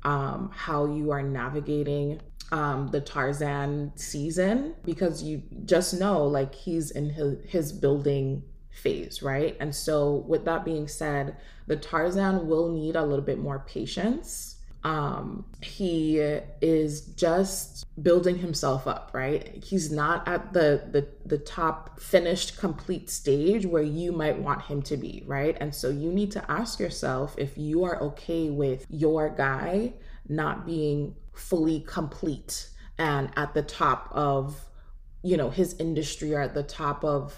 um, 0.04 0.50
how 0.54 0.86
you 0.86 1.10
are 1.10 1.22
navigating 1.22 2.20
um, 2.50 2.88
the 2.88 3.00
Tarzan 3.00 3.92
season 3.94 4.74
because 4.84 5.22
you 5.22 5.42
just 5.64 5.98
know 5.98 6.26
like 6.26 6.54
he's 6.54 6.90
in 6.90 7.08
his, 7.10 7.38
his 7.46 7.72
building 7.72 8.42
phase, 8.72 9.22
right? 9.22 9.56
And 9.60 9.74
so, 9.74 10.24
with 10.26 10.44
that 10.46 10.64
being 10.64 10.88
said, 10.88 11.36
the 11.66 11.76
Tarzan 11.76 12.48
will 12.48 12.70
need 12.70 12.96
a 12.96 13.04
little 13.04 13.24
bit 13.24 13.38
more 13.38 13.60
patience. 13.60 14.56
Um, 14.84 15.44
he 15.62 16.18
is 16.18 17.02
just 17.02 17.84
building 18.02 18.38
himself 18.38 18.88
up, 18.88 19.12
right? 19.12 19.62
He's 19.62 19.92
not 19.92 20.26
at 20.26 20.52
the 20.52 20.88
the 20.90 21.06
the 21.24 21.38
top 21.38 22.00
finished 22.00 22.58
complete 22.58 23.08
stage 23.08 23.64
where 23.64 23.82
you 23.82 24.10
might 24.10 24.38
want 24.38 24.62
him 24.62 24.82
to 24.82 24.96
be, 24.96 25.22
right? 25.26 25.56
And 25.60 25.72
so 25.72 25.88
you 25.88 26.10
need 26.10 26.32
to 26.32 26.50
ask 26.50 26.80
yourself 26.80 27.34
if 27.38 27.56
you 27.56 27.84
are 27.84 28.00
okay 28.02 28.50
with 28.50 28.84
your 28.90 29.30
guy 29.30 29.92
not 30.28 30.66
being 30.66 31.14
fully 31.32 31.80
complete 31.80 32.68
and 32.98 33.30
at 33.36 33.54
the 33.54 33.62
top 33.62 34.08
of 34.12 34.68
you 35.22 35.36
know 35.36 35.50
his 35.50 35.74
industry 35.78 36.34
or 36.34 36.40
at 36.40 36.54
the 36.54 36.62
top 36.62 37.04
of 37.04 37.36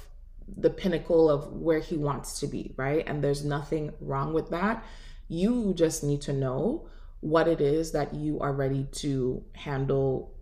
the 0.57 0.71
pinnacle 0.71 1.31
of 1.31 1.53
where 1.53 1.81
he 1.81 1.97
wants 1.97 2.41
to 2.41 2.47
be, 2.47 2.75
right? 2.77 3.05
And 3.07 3.23
there's 3.23 3.45
nothing 3.45 3.93
wrong 4.01 4.33
with 4.33 4.51
that. 4.51 4.85
You 5.29 5.73
just 5.75 6.05
need 6.05 6.23
to 6.23 6.33
know 6.33 6.89
what 7.21 7.49
it 7.49 7.61
is 7.61 7.93
that 7.93 8.15
you 8.15 8.39
are 8.41 8.53
ready 8.53 8.87
to 8.93 9.43
handle 9.55 10.35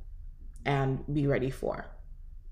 and 0.64 1.04
be 1.12 1.26
ready 1.26 1.50
for. 1.50 1.86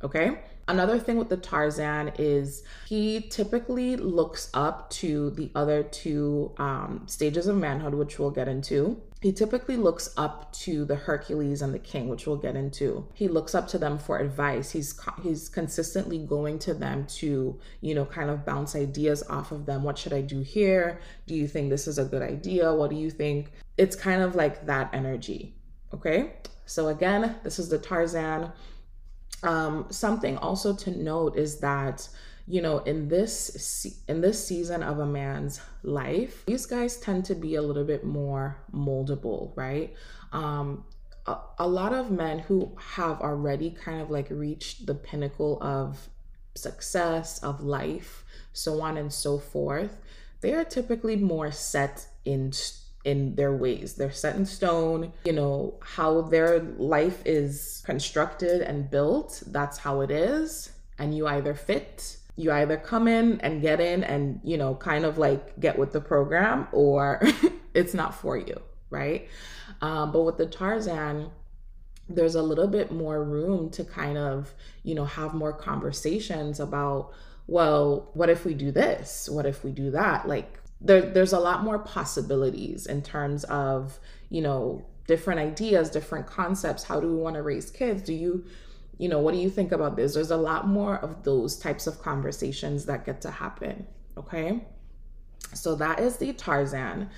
Okay? 0.02 0.38
Another 0.70 0.98
thing 0.98 1.16
with 1.16 1.28
the 1.28 1.36
Tarzan 1.36 2.12
is 2.18 2.62
he 2.86 3.22
typically 3.22 3.96
looks 3.96 4.50
up 4.54 4.88
to 4.90 5.30
the 5.30 5.50
other 5.54 5.82
two 5.82 6.52
um, 6.58 7.02
stages 7.06 7.46
of 7.46 7.56
manhood, 7.56 7.94
which 7.94 8.18
we'll 8.18 8.30
get 8.30 8.48
into 8.48 9.02
he 9.20 9.32
typically 9.32 9.76
looks 9.76 10.14
up 10.16 10.50
to 10.52 10.86
the 10.86 10.94
Hercules 10.94 11.60
and 11.60 11.74
the 11.74 11.78
King, 11.78 12.08
which 12.08 12.26
we'll 12.26 12.38
get 12.38 12.56
into. 12.56 13.06
He 13.12 13.28
looks 13.28 13.54
up 13.54 13.68
to 13.68 13.78
them 13.78 13.98
for 13.98 14.18
advice. 14.18 14.70
He's 14.70 14.98
he's 15.22 15.50
consistently 15.50 16.18
going 16.18 16.58
to 16.60 16.72
them 16.72 17.06
to, 17.18 17.58
you 17.82 17.94
know, 17.94 18.06
kind 18.06 18.30
of 18.30 18.46
bounce 18.46 18.74
ideas 18.74 19.22
off 19.28 19.52
of 19.52 19.66
them. 19.66 19.82
What 19.82 19.98
should 19.98 20.14
I 20.14 20.22
do 20.22 20.40
here? 20.40 21.00
Do 21.26 21.34
you 21.34 21.46
think 21.46 21.68
this 21.68 21.86
is 21.86 21.98
a 21.98 22.04
good 22.04 22.22
idea? 22.22 22.72
What 22.72 22.88
do 22.88 22.96
you 22.96 23.10
think? 23.10 23.52
It's 23.76 23.94
kind 23.94 24.22
of 24.22 24.36
like 24.36 24.64
that 24.66 24.88
energy. 24.94 25.54
Okay? 25.92 26.32
So 26.64 26.88
again, 26.88 27.36
this 27.42 27.58
is 27.58 27.68
the 27.68 27.78
Tarzan. 27.78 28.52
Um, 29.42 29.86
something 29.90 30.36
also 30.38 30.74
to 30.76 30.90
note 30.90 31.36
is 31.36 31.60
that 31.60 32.08
you 32.46 32.60
know 32.60 32.78
in 32.78 33.08
this 33.08 33.86
in 34.08 34.20
this 34.20 34.44
season 34.44 34.82
of 34.82 34.98
a 34.98 35.06
man's 35.06 35.60
life 35.82 36.44
these 36.46 36.66
guys 36.66 36.96
tend 36.96 37.24
to 37.26 37.34
be 37.34 37.54
a 37.54 37.62
little 37.62 37.84
bit 37.84 38.04
more 38.04 38.56
moldable 38.74 39.56
right? 39.56 39.94
Um 40.32 40.84
a, 41.26 41.36
a 41.58 41.68
lot 41.68 41.92
of 41.92 42.10
men 42.10 42.38
who 42.38 42.76
have 42.94 43.20
already 43.20 43.70
kind 43.70 44.00
of 44.00 44.10
like 44.10 44.28
reached 44.30 44.86
the 44.86 44.94
pinnacle 44.94 45.58
of 45.62 46.08
success 46.54 47.38
of 47.42 47.62
life 47.62 48.24
so 48.52 48.80
on 48.80 48.96
and 48.96 49.12
so 49.12 49.38
forth 49.38 50.00
they 50.40 50.52
are 50.54 50.64
typically 50.64 51.16
more 51.16 51.52
set 51.52 52.06
in 52.24 52.50
in 53.04 53.34
their 53.34 53.54
ways. 53.54 53.94
They're 53.94 54.12
set 54.12 54.36
in 54.36 54.44
stone, 54.44 55.12
you 55.24 55.32
know, 55.32 55.78
how 55.82 56.22
their 56.22 56.60
life 56.60 57.22
is 57.24 57.82
constructed 57.86 58.60
and 58.62 58.90
built, 58.90 59.42
that's 59.46 59.78
how 59.78 60.02
it 60.02 60.10
is. 60.10 60.70
And 60.98 61.16
you 61.16 61.26
either 61.26 61.54
fit 61.54 62.18
you 62.40 62.50
either 62.50 62.76
come 62.76 63.06
in 63.06 63.40
and 63.42 63.60
get 63.60 63.80
in 63.80 64.02
and 64.02 64.40
you 64.42 64.56
know 64.56 64.74
kind 64.74 65.04
of 65.04 65.18
like 65.18 65.58
get 65.60 65.78
with 65.78 65.92
the 65.92 66.00
program 66.00 66.66
or 66.72 67.20
it's 67.74 67.92
not 67.92 68.14
for 68.14 68.36
you 68.36 68.60
right 68.88 69.28
um, 69.82 70.10
but 70.10 70.22
with 70.22 70.38
the 70.38 70.46
tarzan 70.46 71.30
there's 72.08 72.34
a 72.34 72.42
little 72.42 72.66
bit 72.66 72.90
more 72.90 73.22
room 73.22 73.70
to 73.70 73.84
kind 73.84 74.16
of 74.16 74.54
you 74.82 74.94
know 74.94 75.04
have 75.04 75.34
more 75.34 75.52
conversations 75.52 76.60
about 76.60 77.12
well 77.46 78.10
what 78.14 78.30
if 78.30 78.44
we 78.44 78.54
do 78.54 78.70
this 78.70 79.28
what 79.30 79.44
if 79.44 79.62
we 79.62 79.70
do 79.70 79.90
that 79.90 80.26
like 80.26 80.59
there, 80.80 81.02
there's 81.02 81.32
a 81.32 81.40
lot 81.40 81.62
more 81.62 81.78
possibilities 81.78 82.86
in 82.86 83.02
terms 83.02 83.44
of 83.44 83.98
you 84.28 84.40
know 84.40 84.84
different 85.06 85.40
ideas 85.40 85.90
different 85.90 86.26
concepts 86.26 86.84
how 86.84 87.00
do 87.00 87.08
we 87.08 87.16
want 87.16 87.34
to 87.34 87.42
raise 87.42 87.70
kids 87.70 88.02
do 88.02 88.12
you 88.12 88.44
you 89.00 89.08
know, 89.08 89.18
what 89.18 89.32
do 89.32 89.40
you 89.40 89.48
think 89.48 89.72
about 89.72 89.96
this? 89.96 90.12
There's 90.12 90.30
a 90.30 90.36
lot 90.36 90.68
more 90.68 90.96
of 90.98 91.22
those 91.24 91.56
types 91.56 91.86
of 91.86 92.02
conversations 92.02 92.84
that 92.84 93.06
get 93.06 93.22
to 93.22 93.30
happen. 93.30 93.86
Okay. 94.18 94.62
So 95.54 95.74
that 95.76 96.00
is 96.00 96.18
the 96.18 96.34
Tarzan. 96.34 97.08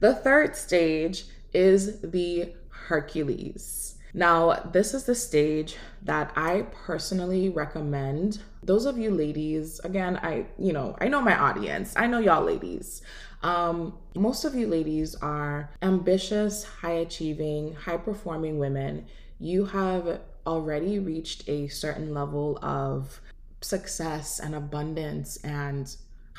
The 0.00 0.16
third 0.16 0.56
stage 0.56 1.26
is 1.54 2.00
the 2.00 2.54
Hercules. 2.70 3.87
Now, 4.14 4.54
this 4.72 4.94
is 4.94 5.04
the 5.04 5.14
stage 5.14 5.76
that 6.02 6.32
I 6.36 6.62
personally 6.72 7.48
recommend. 7.48 8.40
Those 8.62 8.86
of 8.86 8.98
you 8.98 9.10
ladies, 9.10 9.80
again, 9.80 10.18
I, 10.22 10.46
you 10.58 10.72
know, 10.72 10.96
I 11.00 11.08
know 11.08 11.20
my 11.20 11.38
audience. 11.38 11.94
I 11.96 12.06
know 12.06 12.18
y'all 12.18 12.44
ladies. 12.44 13.02
Um, 13.42 13.96
most 14.14 14.44
of 14.44 14.54
you 14.54 14.66
ladies 14.66 15.14
are 15.16 15.70
ambitious, 15.82 16.64
high 16.64 16.98
achieving, 17.06 17.74
high 17.74 17.98
performing 17.98 18.58
women. 18.58 19.06
You 19.38 19.66
have 19.66 20.20
already 20.46 20.98
reached 20.98 21.48
a 21.48 21.68
certain 21.68 22.14
level 22.14 22.58
of 22.62 23.20
success 23.60 24.40
and 24.40 24.54
abundance 24.54 25.36
and 25.44 25.94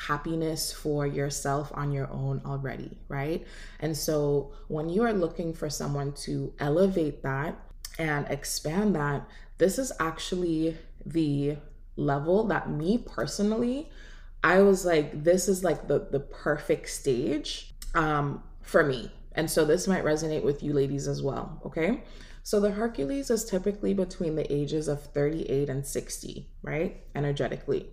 happiness 0.06 0.72
for 0.72 1.06
yourself 1.06 1.70
on 1.74 1.92
your 1.92 2.10
own 2.10 2.40
already, 2.46 2.98
right? 3.08 3.46
And 3.80 3.96
so 3.96 4.52
when 4.68 4.88
you 4.88 5.02
are 5.02 5.12
looking 5.12 5.52
for 5.52 5.68
someone 5.68 6.12
to 6.24 6.52
elevate 6.58 7.22
that 7.22 7.60
and 7.98 8.26
expand 8.28 8.94
that, 8.96 9.28
this 9.58 9.78
is 9.78 9.92
actually 10.00 10.76
the 11.04 11.56
level 11.96 12.44
that 12.44 12.70
me 12.70 12.96
personally 12.98 13.90
I 14.42 14.62
was 14.62 14.86
like 14.86 15.22
this 15.22 15.48
is 15.48 15.62
like 15.62 15.86
the 15.86 16.08
the 16.10 16.20
perfect 16.20 16.88
stage 16.88 17.74
um 17.94 18.42
for 18.62 18.84
me. 18.84 19.10
And 19.32 19.50
so 19.50 19.64
this 19.64 19.86
might 19.86 20.04
resonate 20.04 20.42
with 20.42 20.62
you 20.62 20.72
ladies 20.72 21.06
as 21.06 21.22
well, 21.22 21.60
okay? 21.64 22.02
So 22.42 22.58
the 22.58 22.70
Hercules 22.70 23.30
is 23.30 23.44
typically 23.44 23.94
between 23.94 24.34
the 24.34 24.50
ages 24.52 24.88
of 24.88 25.02
38 25.02 25.68
and 25.68 25.86
60, 25.86 26.48
right? 26.62 27.02
Energetically. 27.14 27.90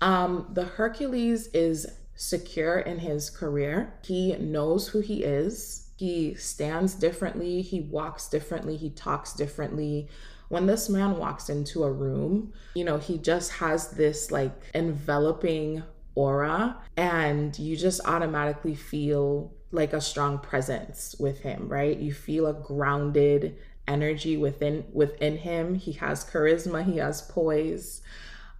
Um, 0.00 0.48
the 0.52 0.64
Hercules 0.64 1.48
is 1.48 1.86
secure 2.14 2.78
in 2.78 2.98
his 2.98 3.30
career. 3.30 3.94
He 4.04 4.36
knows 4.36 4.88
who 4.88 5.00
he 5.00 5.22
is. 5.24 5.90
He 5.96 6.34
stands 6.34 6.94
differently. 6.94 7.62
He 7.62 7.80
walks 7.80 8.28
differently. 8.28 8.76
He 8.76 8.90
talks 8.90 9.32
differently. 9.32 10.08
When 10.48 10.66
this 10.66 10.88
man 10.88 11.18
walks 11.18 11.48
into 11.48 11.84
a 11.84 11.92
room, 11.92 12.52
you 12.74 12.84
know, 12.84 12.98
he 12.98 13.18
just 13.18 13.52
has 13.52 13.90
this 13.90 14.30
like 14.30 14.52
enveloping 14.74 15.82
aura, 16.14 16.76
and 16.96 17.56
you 17.58 17.76
just 17.76 18.00
automatically 18.04 18.74
feel 18.74 19.52
like 19.70 19.92
a 19.92 20.00
strong 20.00 20.38
presence 20.38 21.14
with 21.20 21.40
him, 21.40 21.68
right? 21.68 21.96
You 21.98 22.14
feel 22.14 22.46
a 22.46 22.54
grounded 22.54 23.58
energy 23.86 24.36
within 24.36 24.84
within 24.92 25.36
him. 25.36 25.74
He 25.74 25.92
has 25.92 26.24
charisma, 26.24 26.84
he 26.84 26.98
has 26.98 27.22
poise. 27.22 28.02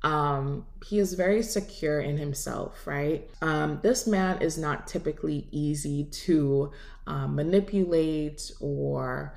Um, 0.02 0.66
he 0.86 0.98
is 0.98 1.14
very 1.14 1.42
secure 1.42 2.00
in 2.00 2.18
himself, 2.18 2.86
right? 2.86 3.28
Um, 3.42 3.80
this 3.82 4.06
man 4.06 4.40
is 4.40 4.56
not 4.56 4.86
typically 4.86 5.48
easy 5.50 6.04
to 6.04 6.70
um, 7.06 7.34
manipulate 7.34 8.52
or, 8.60 9.34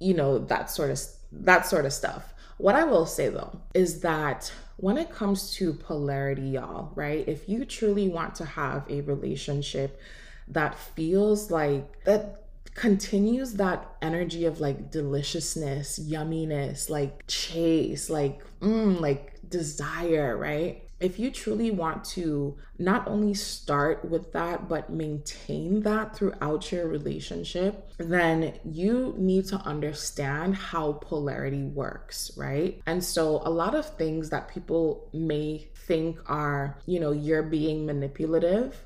you 0.00 0.14
know, 0.14 0.38
that 0.38 0.70
sort 0.70 0.90
of 0.90 1.00
that 1.32 1.66
sort 1.66 1.86
of 1.86 1.92
stuff. 1.92 2.34
What 2.58 2.74
I 2.74 2.84
will 2.84 3.06
say 3.06 3.28
though 3.28 3.58
is 3.72 4.00
that 4.00 4.52
when 4.76 4.98
it 4.98 5.10
comes 5.10 5.52
to 5.54 5.72
polarity, 5.72 6.50
y'all, 6.50 6.92
right? 6.94 7.26
If 7.26 7.48
you 7.48 7.64
truly 7.64 8.08
want 8.08 8.34
to 8.36 8.44
have 8.44 8.84
a 8.90 9.00
relationship 9.02 10.00
that 10.48 10.78
feels 10.78 11.50
like 11.50 12.04
that 12.04 12.43
continues 12.74 13.54
that 13.54 13.96
energy 14.02 14.44
of 14.44 14.60
like 14.60 14.90
deliciousness, 14.90 15.98
yumminess, 15.98 16.90
like 16.90 17.24
chase, 17.26 18.10
like 18.10 18.42
mm, 18.60 19.00
like 19.00 19.38
desire, 19.48 20.36
right? 20.36 20.82
If 21.00 21.18
you 21.18 21.30
truly 21.30 21.70
want 21.70 22.04
to 22.16 22.56
not 22.78 23.06
only 23.08 23.34
start 23.34 24.08
with 24.08 24.32
that, 24.32 24.68
but 24.68 24.90
maintain 24.90 25.82
that 25.82 26.16
throughout 26.16 26.72
your 26.72 26.88
relationship, 26.88 27.88
then 27.98 28.54
you 28.64 29.14
need 29.18 29.46
to 29.46 29.56
understand 29.56 30.56
how 30.56 30.94
polarity 30.94 31.64
works, 31.64 32.30
right? 32.36 32.80
And 32.86 33.04
so, 33.04 33.42
a 33.44 33.50
lot 33.50 33.74
of 33.74 33.96
things 33.96 34.30
that 34.30 34.48
people 34.48 35.10
may 35.12 35.68
think 35.86 36.18
are, 36.26 36.78
you 36.86 37.00
know, 37.00 37.12
you're 37.12 37.42
being 37.42 37.84
manipulative 37.84 38.82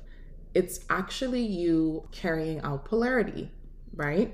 it's 0.53 0.79
actually 0.89 1.41
you 1.41 2.07
carrying 2.11 2.59
out 2.61 2.85
polarity, 2.85 3.51
right? 3.99 4.33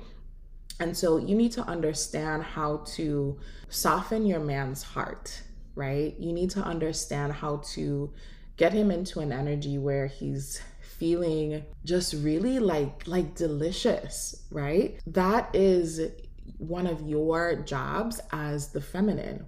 And 0.79 0.95
so 0.95 1.17
you 1.17 1.35
need 1.35 1.51
to 1.53 1.63
understand 1.63 2.43
how 2.43 2.83
to 2.95 3.39
soften 3.69 4.25
your 4.25 4.39
man's 4.39 4.83
heart, 4.83 5.41
right? 5.73 6.15
You 6.19 6.31
need 6.31 6.51
to 6.51 6.61
understand 6.61 7.33
how 7.33 7.57
to 7.73 8.13
get 8.57 8.73
him 8.73 8.91
into 8.91 9.21
an 9.21 9.31
energy 9.31 9.77
where 9.79 10.05
he's 10.05 10.61
feeling 10.81 11.63
just 11.83 12.13
really 12.13 12.59
like 12.59 13.07
like 13.07 13.33
delicious, 13.35 14.43
right? 14.51 14.99
That 15.07 15.53
is 15.55 16.11
one 16.59 16.85
of 16.85 17.01
your 17.01 17.55
jobs 17.55 18.21
as 18.31 18.69
the 18.69 18.81
feminine, 18.81 19.45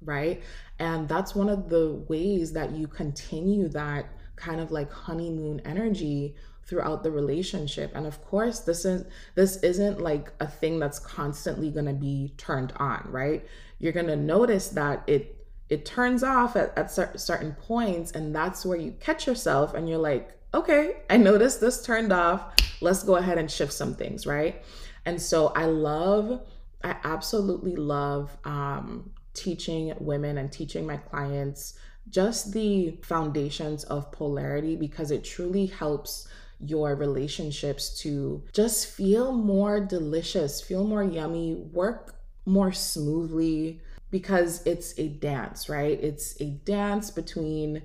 right? 0.00 0.42
And 0.78 1.08
that's 1.08 1.34
one 1.34 1.48
of 1.48 1.68
the 1.68 2.04
ways 2.08 2.52
that 2.52 2.70
you 2.70 2.86
continue 2.86 3.68
that 3.70 4.06
kind 4.36 4.60
of 4.60 4.70
like 4.70 4.90
honeymoon 4.92 5.60
energy 5.64 6.34
throughout 6.66 7.02
the 7.02 7.10
relationship. 7.10 7.92
And 7.94 8.06
of 8.06 8.22
course 8.24 8.60
this 8.60 8.84
is 8.84 9.04
this 9.34 9.56
isn't 9.58 10.00
like 10.00 10.32
a 10.40 10.46
thing 10.46 10.78
that's 10.78 10.98
constantly 10.98 11.70
going 11.70 11.86
to 11.86 11.92
be 11.92 12.34
turned 12.36 12.72
on 12.76 13.06
right? 13.10 13.46
You're 13.78 13.92
going 13.92 14.08
to 14.08 14.16
notice 14.16 14.68
that 14.68 15.02
it 15.06 15.32
it 15.68 15.84
turns 15.84 16.22
off 16.22 16.54
at, 16.56 16.76
at 16.76 16.90
certain 16.90 17.52
points 17.54 18.12
and 18.12 18.34
that's 18.34 18.64
where 18.64 18.78
you 18.78 18.92
catch 19.00 19.26
yourself 19.26 19.74
and 19.74 19.88
you're 19.88 19.98
like 19.98 20.30
okay 20.54 20.98
i 21.10 21.16
noticed 21.16 21.60
this 21.60 21.82
turned 21.82 22.12
off. 22.12 22.54
Let's 22.80 23.02
go 23.02 23.16
ahead 23.16 23.38
and 23.38 23.50
shift 23.50 23.72
some 23.72 23.94
things 23.94 24.26
right? 24.26 24.62
And 25.04 25.20
so 25.20 25.48
i 25.48 25.66
love 25.66 26.40
i 26.82 26.96
absolutely 27.04 27.76
love 27.76 28.36
um, 28.44 29.10
teaching 29.34 29.94
women 30.00 30.38
and 30.38 30.50
teaching 30.50 30.86
my 30.86 30.96
clients 30.96 31.74
just 32.08 32.52
the 32.52 32.98
foundations 33.02 33.84
of 33.84 34.12
polarity 34.12 34.76
because 34.76 35.10
it 35.10 35.24
truly 35.24 35.66
helps 35.66 36.28
your 36.60 36.94
relationships 36.94 37.98
to 38.00 38.42
just 38.52 38.86
feel 38.86 39.32
more 39.32 39.80
delicious, 39.80 40.60
feel 40.60 40.84
more 40.84 41.02
yummy, 41.02 41.54
work 41.54 42.16
more 42.46 42.72
smoothly 42.72 43.80
because 44.10 44.64
it's 44.66 44.98
a 44.98 45.08
dance, 45.08 45.68
right? 45.68 45.98
It's 46.02 46.40
a 46.40 46.46
dance 46.46 47.10
between 47.10 47.82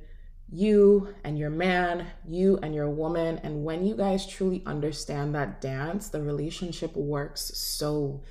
you 0.51 1.13
and 1.23 1.37
your 1.37 1.49
man, 1.49 2.05
you 2.27 2.59
and 2.61 2.75
your 2.75 2.89
woman. 2.89 3.39
And 3.43 3.63
when 3.63 3.85
you 3.85 3.95
guys 3.95 4.27
truly 4.27 4.61
understand 4.65 5.33
that 5.35 5.61
dance, 5.61 6.09
the 6.09 6.21
relationship 6.21 6.95
works 6.95 7.57
so 7.57 8.21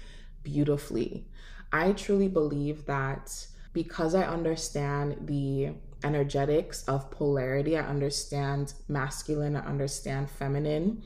beautifully. 0.43 1.27
I 1.73 1.93
truly 1.93 2.29
believe 2.29 2.87
that 2.87 3.47
because 3.73 4.15
I 4.15 4.25
understand 4.25 5.27
the 5.27 5.73
energetics 6.03 6.83
of 6.85 7.11
polarity. 7.11 7.77
I 7.77 7.87
understand 7.87 8.75
masculine, 8.89 9.57
I 9.57 9.65
understand 9.67 10.31
feminine. 10.31 11.03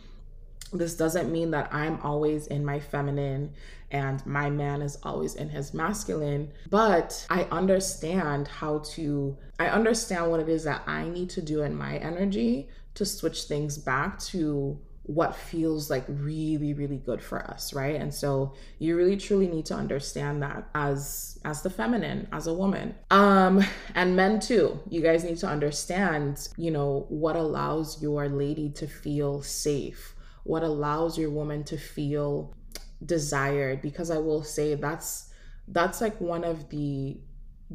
This 0.72 0.96
doesn't 0.96 1.30
mean 1.30 1.50
that 1.52 1.72
I'm 1.72 2.00
always 2.00 2.48
in 2.48 2.64
my 2.64 2.80
feminine 2.80 3.52
and 3.90 4.24
my 4.26 4.50
man 4.50 4.82
is 4.82 4.98
always 5.04 5.36
in 5.36 5.48
his 5.48 5.72
masculine, 5.72 6.50
but 6.68 7.24
I 7.30 7.44
understand 7.44 8.48
how 8.48 8.78
to, 8.94 9.36
I 9.60 9.68
understand 9.68 10.30
what 10.30 10.40
it 10.40 10.48
is 10.48 10.64
that 10.64 10.82
I 10.86 11.08
need 11.08 11.30
to 11.30 11.42
do 11.42 11.62
in 11.62 11.76
my 11.76 11.98
energy 11.98 12.68
to 12.94 13.04
switch 13.04 13.44
things 13.44 13.78
back 13.78 14.18
to 14.20 14.78
what 15.04 15.36
feels 15.36 15.90
like 15.90 16.04
really 16.08 16.72
really 16.74 16.96
good 16.96 17.22
for 17.22 17.42
us 17.50 17.72
right? 17.74 17.96
And 17.96 18.12
so 18.12 18.54
you 18.78 18.96
really 18.96 19.16
truly 19.16 19.46
need 19.48 19.66
to 19.66 19.74
understand 19.74 20.42
that 20.42 20.68
as 20.74 21.38
as 21.44 21.62
the 21.62 21.70
feminine 21.70 22.26
as 22.32 22.46
a 22.46 22.54
woman. 22.54 22.94
Um 23.10 23.62
and 23.94 24.16
men 24.16 24.40
too. 24.40 24.80
You 24.88 25.00
guys 25.00 25.24
need 25.24 25.38
to 25.38 25.46
understand 25.46 26.48
you 26.56 26.70
know 26.70 27.06
what 27.08 27.36
allows 27.36 28.02
your 28.02 28.28
lady 28.28 28.70
to 28.70 28.86
feel 28.86 29.42
safe 29.42 30.14
what 30.44 30.62
allows 30.62 31.18
your 31.18 31.30
woman 31.30 31.64
to 31.64 31.78
feel 31.78 32.54
desired. 33.04 33.82
Because 33.82 34.10
i 34.10 34.18
will 34.18 34.42
say 34.42 34.74
that's 34.74 35.30
that's 35.68 36.00
like 36.00 36.20
one 36.20 36.44
of 36.44 36.68
the 36.68 37.18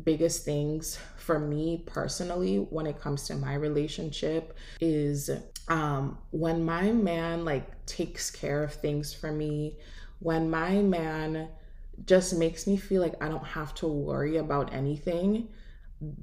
biggest 0.04 0.46
things 0.46 1.00
for 1.30 1.38
me 1.38 1.84
personally 1.86 2.58
when 2.72 2.88
it 2.88 3.00
comes 3.00 3.28
to 3.28 3.36
my 3.36 3.54
relationship 3.54 4.58
is 4.82 5.30
um, 5.68 6.18
when 6.32 6.66
my 6.66 6.92
man 6.92 7.46
like 7.46 7.86
takes 7.86 8.32
care 8.32 8.64
of 8.64 8.74
things 8.74 9.14
for 9.14 9.32
me, 9.32 9.78
when 10.18 10.50
my 10.50 10.82
man 10.82 11.50
just 12.04 12.36
makes 12.36 12.66
me 12.66 12.78
feel 12.78 13.04
like 13.04 13.14
I 13.24 13.28
don't 13.28 13.46
have 13.46 13.76
to 13.76 13.88
worry 13.88 14.38
about 14.38 14.74
anything, 14.74 15.50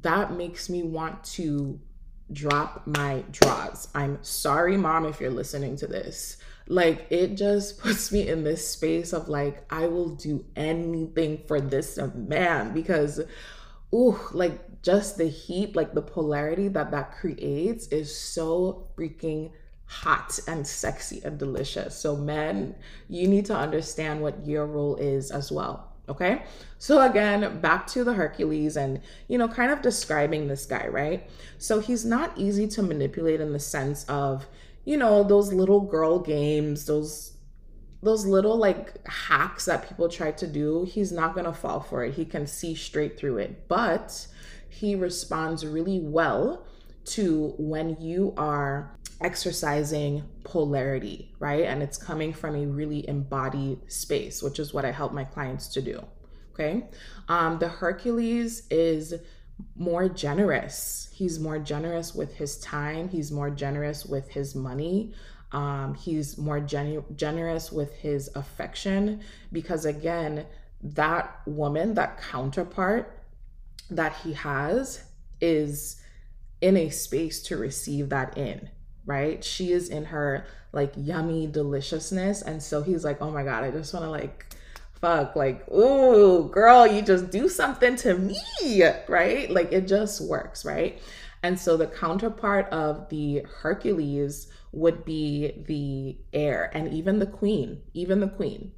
that 0.00 0.32
makes 0.32 0.68
me 0.68 0.82
want 0.82 1.22
to 1.36 1.78
drop 2.32 2.84
my 2.88 3.22
drawers. 3.30 3.86
I'm 3.94 4.18
sorry, 4.22 4.76
mom, 4.76 5.06
if 5.06 5.20
you're 5.20 5.30
listening 5.30 5.76
to 5.76 5.86
this. 5.86 6.38
Like, 6.66 7.06
it 7.10 7.36
just 7.36 7.78
puts 7.82 8.10
me 8.10 8.26
in 8.26 8.42
this 8.42 8.68
space 8.68 9.12
of 9.12 9.28
like, 9.28 9.72
I 9.72 9.86
will 9.86 10.16
do 10.16 10.44
anything 10.56 11.44
for 11.46 11.60
this 11.60 11.96
man 12.16 12.74
because, 12.74 13.20
ooh, 13.94 14.18
like, 14.32 14.82
just 14.82 15.18
the 15.18 15.26
heat, 15.26 15.74
like 15.74 15.94
the 15.94 16.02
polarity 16.02 16.68
that 16.68 16.90
that 16.92 17.12
creates 17.12 17.88
is 17.88 18.16
so 18.16 18.86
freaking 18.96 19.50
hot 19.86 20.38
and 20.46 20.66
sexy 20.66 21.20
and 21.24 21.38
delicious. 21.38 21.96
So, 21.96 22.16
men, 22.16 22.74
you 23.08 23.26
need 23.28 23.46
to 23.46 23.56
understand 23.56 24.20
what 24.20 24.46
your 24.46 24.66
role 24.66 24.96
is 24.96 25.30
as 25.30 25.50
well. 25.50 25.92
Okay. 26.08 26.42
So, 26.78 27.00
again, 27.08 27.60
back 27.60 27.86
to 27.88 28.04
the 28.04 28.12
Hercules 28.12 28.76
and, 28.76 29.00
you 29.28 29.38
know, 29.38 29.48
kind 29.48 29.72
of 29.72 29.82
describing 29.82 30.46
this 30.46 30.66
guy, 30.66 30.86
right? 30.86 31.28
So, 31.58 31.80
he's 31.80 32.04
not 32.04 32.36
easy 32.36 32.68
to 32.68 32.82
manipulate 32.82 33.40
in 33.40 33.52
the 33.52 33.58
sense 33.58 34.04
of, 34.04 34.46
you 34.84 34.96
know, 34.96 35.24
those 35.24 35.52
little 35.52 35.80
girl 35.80 36.20
games, 36.20 36.86
those 36.86 37.35
those 38.02 38.26
little 38.26 38.56
like 38.56 39.06
hacks 39.06 39.64
that 39.64 39.88
people 39.88 40.08
try 40.08 40.32
to 40.32 40.46
do, 40.46 40.84
he's 40.84 41.12
not 41.12 41.34
going 41.34 41.46
to 41.46 41.52
fall 41.52 41.80
for 41.80 42.04
it. 42.04 42.14
He 42.14 42.24
can 42.24 42.46
see 42.46 42.74
straight 42.74 43.18
through 43.18 43.38
it. 43.38 43.68
But 43.68 44.26
he 44.68 44.94
responds 44.94 45.64
really 45.64 46.00
well 46.00 46.66
to 47.06 47.54
when 47.58 47.96
you 48.00 48.34
are 48.36 48.96
exercising 49.20 50.22
polarity, 50.44 51.34
right? 51.38 51.64
And 51.64 51.82
it's 51.82 51.96
coming 51.96 52.32
from 52.32 52.54
a 52.54 52.66
really 52.66 53.08
embodied 53.08 53.90
space, 53.90 54.42
which 54.42 54.58
is 54.58 54.74
what 54.74 54.84
I 54.84 54.90
help 54.90 55.12
my 55.12 55.24
clients 55.24 55.68
to 55.68 55.82
do. 55.82 56.04
Okay. 56.52 56.84
Um, 57.28 57.58
the 57.58 57.68
Hercules 57.68 58.66
is 58.70 59.14
more 59.74 60.08
generous. 60.08 61.08
He's 61.12 61.38
more 61.38 61.58
generous 61.58 62.14
with 62.14 62.34
his 62.34 62.58
time, 62.58 63.08
he's 63.08 63.32
more 63.32 63.50
generous 63.50 64.04
with 64.04 64.28
his 64.30 64.54
money. 64.54 65.14
Um, 65.52 65.94
he's 65.94 66.36
more 66.36 66.60
genu- 66.60 67.04
generous 67.14 67.70
with 67.70 67.94
his 67.94 68.30
affection 68.34 69.20
because, 69.52 69.84
again, 69.84 70.46
that 70.82 71.40
woman, 71.46 71.94
that 71.94 72.20
counterpart, 72.20 73.18
that 73.90 74.16
he 74.24 74.32
has 74.32 75.04
is 75.40 76.02
in 76.60 76.76
a 76.76 76.90
space 76.90 77.42
to 77.44 77.56
receive 77.56 78.08
that 78.08 78.36
in, 78.36 78.68
right? 79.04 79.44
She 79.44 79.72
is 79.72 79.88
in 79.88 80.06
her 80.06 80.46
like 80.72 80.92
yummy 80.96 81.46
deliciousness. 81.46 82.42
And 82.42 82.62
so 82.62 82.82
he's 82.82 83.04
like, 83.04 83.22
oh 83.22 83.30
my 83.30 83.44
God, 83.44 83.64
I 83.64 83.70
just 83.70 83.94
want 83.94 84.04
to 84.04 84.10
like 84.10 84.46
fuck, 85.00 85.36
like, 85.36 85.68
ooh, 85.70 86.48
girl, 86.48 86.86
you 86.86 87.02
just 87.02 87.30
do 87.30 87.48
something 87.48 87.96
to 87.96 88.14
me, 88.14 88.82
right? 89.08 89.50
Like 89.50 89.72
it 89.72 89.86
just 89.86 90.20
works, 90.20 90.64
right? 90.64 91.00
And 91.46 91.60
so 91.60 91.76
the 91.76 91.86
counterpart 91.86 92.68
of 92.70 93.08
the 93.08 93.46
Hercules 93.60 94.48
would 94.72 95.04
be 95.04 95.62
the 95.68 96.18
air 96.36 96.72
and 96.74 96.92
even 96.92 97.20
the 97.20 97.26
queen, 97.26 97.82
even 97.94 98.18
the 98.18 98.26
queen. 98.26 98.72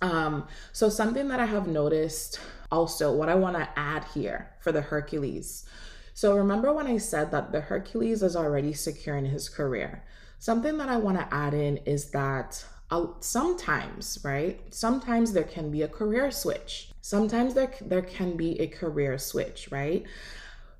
Um, 0.00 0.46
so 0.72 0.88
something 0.88 1.26
that 1.26 1.40
I 1.40 1.46
have 1.46 1.66
noticed 1.66 2.38
also 2.70 3.12
what 3.12 3.28
I 3.28 3.34
want 3.34 3.56
to 3.56 3.68
add 3.76 4.04
here 4.14 4.50
for 4.60 4.70
the 4.70 4.82
Hercules. 4.82 5.66
So 6.14 6.36
remember 6.36 6.72
when 6.72 6.86
I 6.86 6.98
said 6.98 7.32
that 7.32 7.50
the 7.50 7.60
Hercules 7.60 8.22
is 8.22 8.36
already 8.36 8.72
secure 8.72 9.16
in 9.16 9.24
his 9.24 9.48
career? 9.48 10.04
Something 10.38 10.78
that 10.78 10.88
I 10.88 10.96
want 10.96 11.18
to 11.18 11.34
add 11.34 11.54
in 11.54 11.78
is 11.78 12.12
that 12.12 12.64
uh, 12.92 13.06
sometimes, 13.18 14.20
right? 14.22 14.62
Sometimes 14.72 15.32
there 15.32 15.42
can 15.42 15.72
be 15.72 15.82
a 15.82 15.88
career 15.88 16.30
switch. 16.30 16.92
Sometimes 17.00 17.54
there 17.54 17.72
there 17.80 18.02
can 18.02 18.36
be 18.36 18.60
a 18.60 18.68
career 18.68 19.18
switch, 19.18 19.72
right? 19.72 20.06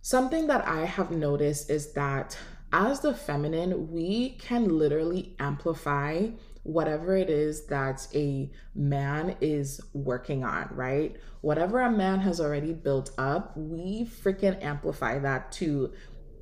Something 0.03 0.47
that 0.47 0.67
I 0.67 0.87
have 0.87 1.11
noticed 1.11 1.71
is 1.71 1.93
that 1.93 2.39
as 2.73 3.01
the 3.01 3.13
feminine, 3.13 3.91
we 3.91 4.31
can 4.39 4.79
literally 4.79 5.35
amplify 5.39 6.29
whatever 6.63 7.17
it 7.17 7.31
is 7.31 7.67
that 7.67 8.07
a 8.15 8.51
man 8.75 9.37
is 9.41 9.81
working 9.93 10.45
on, 10.45 10.69
right? 10.73 11.17
Whatever 11.41 11.81
a 11.81 11.91
man 11.91 12.21
has 12.21 12.41
already 12.41 12.73
built 12.73 13.11
up, 13.19 13.57
we 13.57 14.05
freaking 14.05 14.63
amplify 14.63 15.19
that 15.19 15.53
to 15.53 15.93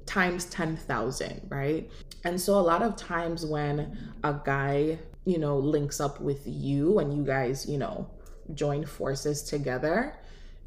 times 0.07 0.47
10,000, 0.47 1.43
right? 1.49 1.91
And 2.25 2.41
so 2.41 2.55
a 2.55 2.61
lot 2.61 2.83
of 2.83 2.97
times 2.97 3.47
when 3.47 3.97
a 4.25 4.37
guy, 4.45 4.99
you 5.25 5.39
know, 5.39 5.59
links 5.59 6.01
up 6.01 6.21
with 6.21 6.43
you 6.47 6.99
and 6.99 7.17
you 7.17 7.25
guys, 7.25 7.69
you 7.69 7.79
know, 7.79 8.11
join 8.55 8.85
forces 8.87 9.43
together, 9.43 10.15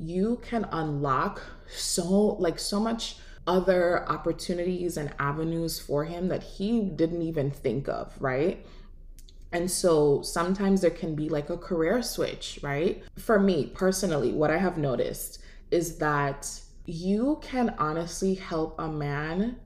you 0.01 0.39
can 0.41 0.67
unlock 0.71 1.41
so 1.67 2.03
like 2.39 2.57
so 2.57 2.79
much 2.79 3.17
other 3.47 4.07
opportunities 4.09 4.97
and 4.97 5.13
avenues 5.19 5.79
for 5.79 6.05
him 6.05 6.27
that 6.27 6.43
he 6.43 6.81
didn't 6.81 7.21
even 7.21 7.51
think 7.51 7.87
of, 7.87 8.13
right? 8.19 8.65
And 9.51 9.69
so 9.69 10.21
sometimes 10.21 10.81
there 10.81 10.91
can 10.91 11.13
be 11.15 11.29
like 11.29 11.49
a 11.49 11.57
career 11.57 12.01
switch, 12.01 12.59
right? 12.63 13.03
For 13.17 13.39
me 13.39 13.67
personally, 13.67 14.31
what 14.31 14.49
I 14.49 14.57
have 14.57 14.77
noticed 14.77 15.39
is 15.69 15.97
that 15.97 16.49
you 16.85 17.39
can 17.41 17.75
honestly 17.77 18.33
help 18.33 18.75
a 18.79 18.87
man, 18.87 19.57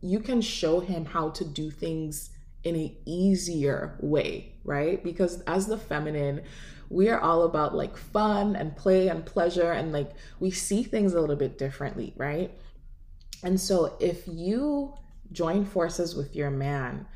you 0.00 0.20
can 0.20 0.40
show 0.40 0.80
him 0.80 1.04
how 1.04 1.30
to 1.30 1.44
do 1.44 1.70
things 1.70 2.30
in 2.64 2.76
an 2.76 2.96
easier 3.04 3.98
way, 4.00 4.54
right? 4.64 5.02
Because 5.02 5.42
as 5.42 5.66
the 5.66 5.76
feminine, 5.78 6.42
we 6.92 7.08
are 7.08 7.20
all 7.20 7.44
about 7.44 7.74
like 7.74 7.96
fun 7.96 8.54
and 8.54 8.76
play 8.76 9.08
and 9.08 9.24
pleasure 9.24 9.72
and 9.72 9.92
like 9.92 10.12
we 10.40 10.50
see 10.50 10.82
things 10.82 11.14
a 11.14 11.20
little 11.20 11.36
bit 11.36 11.58
differently, 11.58 12.12
right? 12.16 12.50
And 13.42 13.60
so 13.60 13.96
if 13.98 14.28
you 14.28 14.94
join 15.32 15.64
forces 15.64 16.14
with 16.14 16.36
your 16.36 16.50
man 16.50 17.06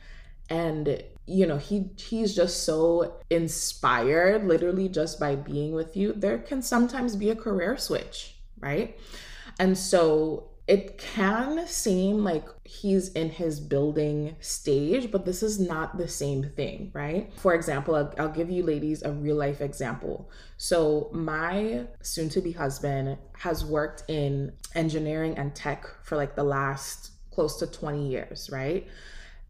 and 0.49 1.03
you 1.27 1.47
know 1.47 1.59
he 1.59 1.91
he's 1.99 2.35
just 2.35 2.63
so 2.63 3.21
inspired 3.31 4.47
literally 4.47 4.89
just 4.89 5.19
by 5.19 5.35
being 5.35 5.75
with 5.75 5.97
you 5.97 6.13
there 6.13 6.39
can 6.39 6.63
sometimes 6.63 7.17
be 7.17 7.31
a 7.31 7.37
career 7.37 7.77
switch 7.77 8.37
right 8.61 8.97
and 9.59 9.77
so 9.77 10.49
it 10.67 10.99
can 10.99 11.65
seem 11.69 12.25
like 12.25 12.45
he's 12.65 13.11
in 13.11 13.31
his 13.31 13.61
building 13.61 14.35
stage, 14.41 15.13
but 15.13 15.25
this 15.25 15.43
is 15.43 15.61
not 15.61 15.97
the 15.97 16.09
same 16.09 16.43
thing, 16.43 16.91
right? 16.93 17.33
For 17.37 17.55
example, 17.55 17.95
I'll, 17.95 18.13
I'll 18.19 18.33
give 18.33 18.51
you 18.51 18.65
ladies 18.65 19.03
a 19.05 19.13
real 19.13 19.37
life 19.37 19.61
example. 19.61 20.29
So, 20.57 21.09
my 21.13 21.87
soon 22.03 22.29
to 22.31 22.41
be 22.41 22.51
husband 22.51 23.17
has 23.39 23.65
worked 23.65 24.03
in 24.09 24.53
engineering 24.75 25.39
and 25.39 25.55
tech 25.55 25.87
for 26.03 26.17
like 26.17 26.35
the 26.35 26.45
last 26.45 27.13
close 27.31 27.59
to 27.59 27.67
20 27.69 28.09
years, 28.09 28.51
right? 28.51 28.89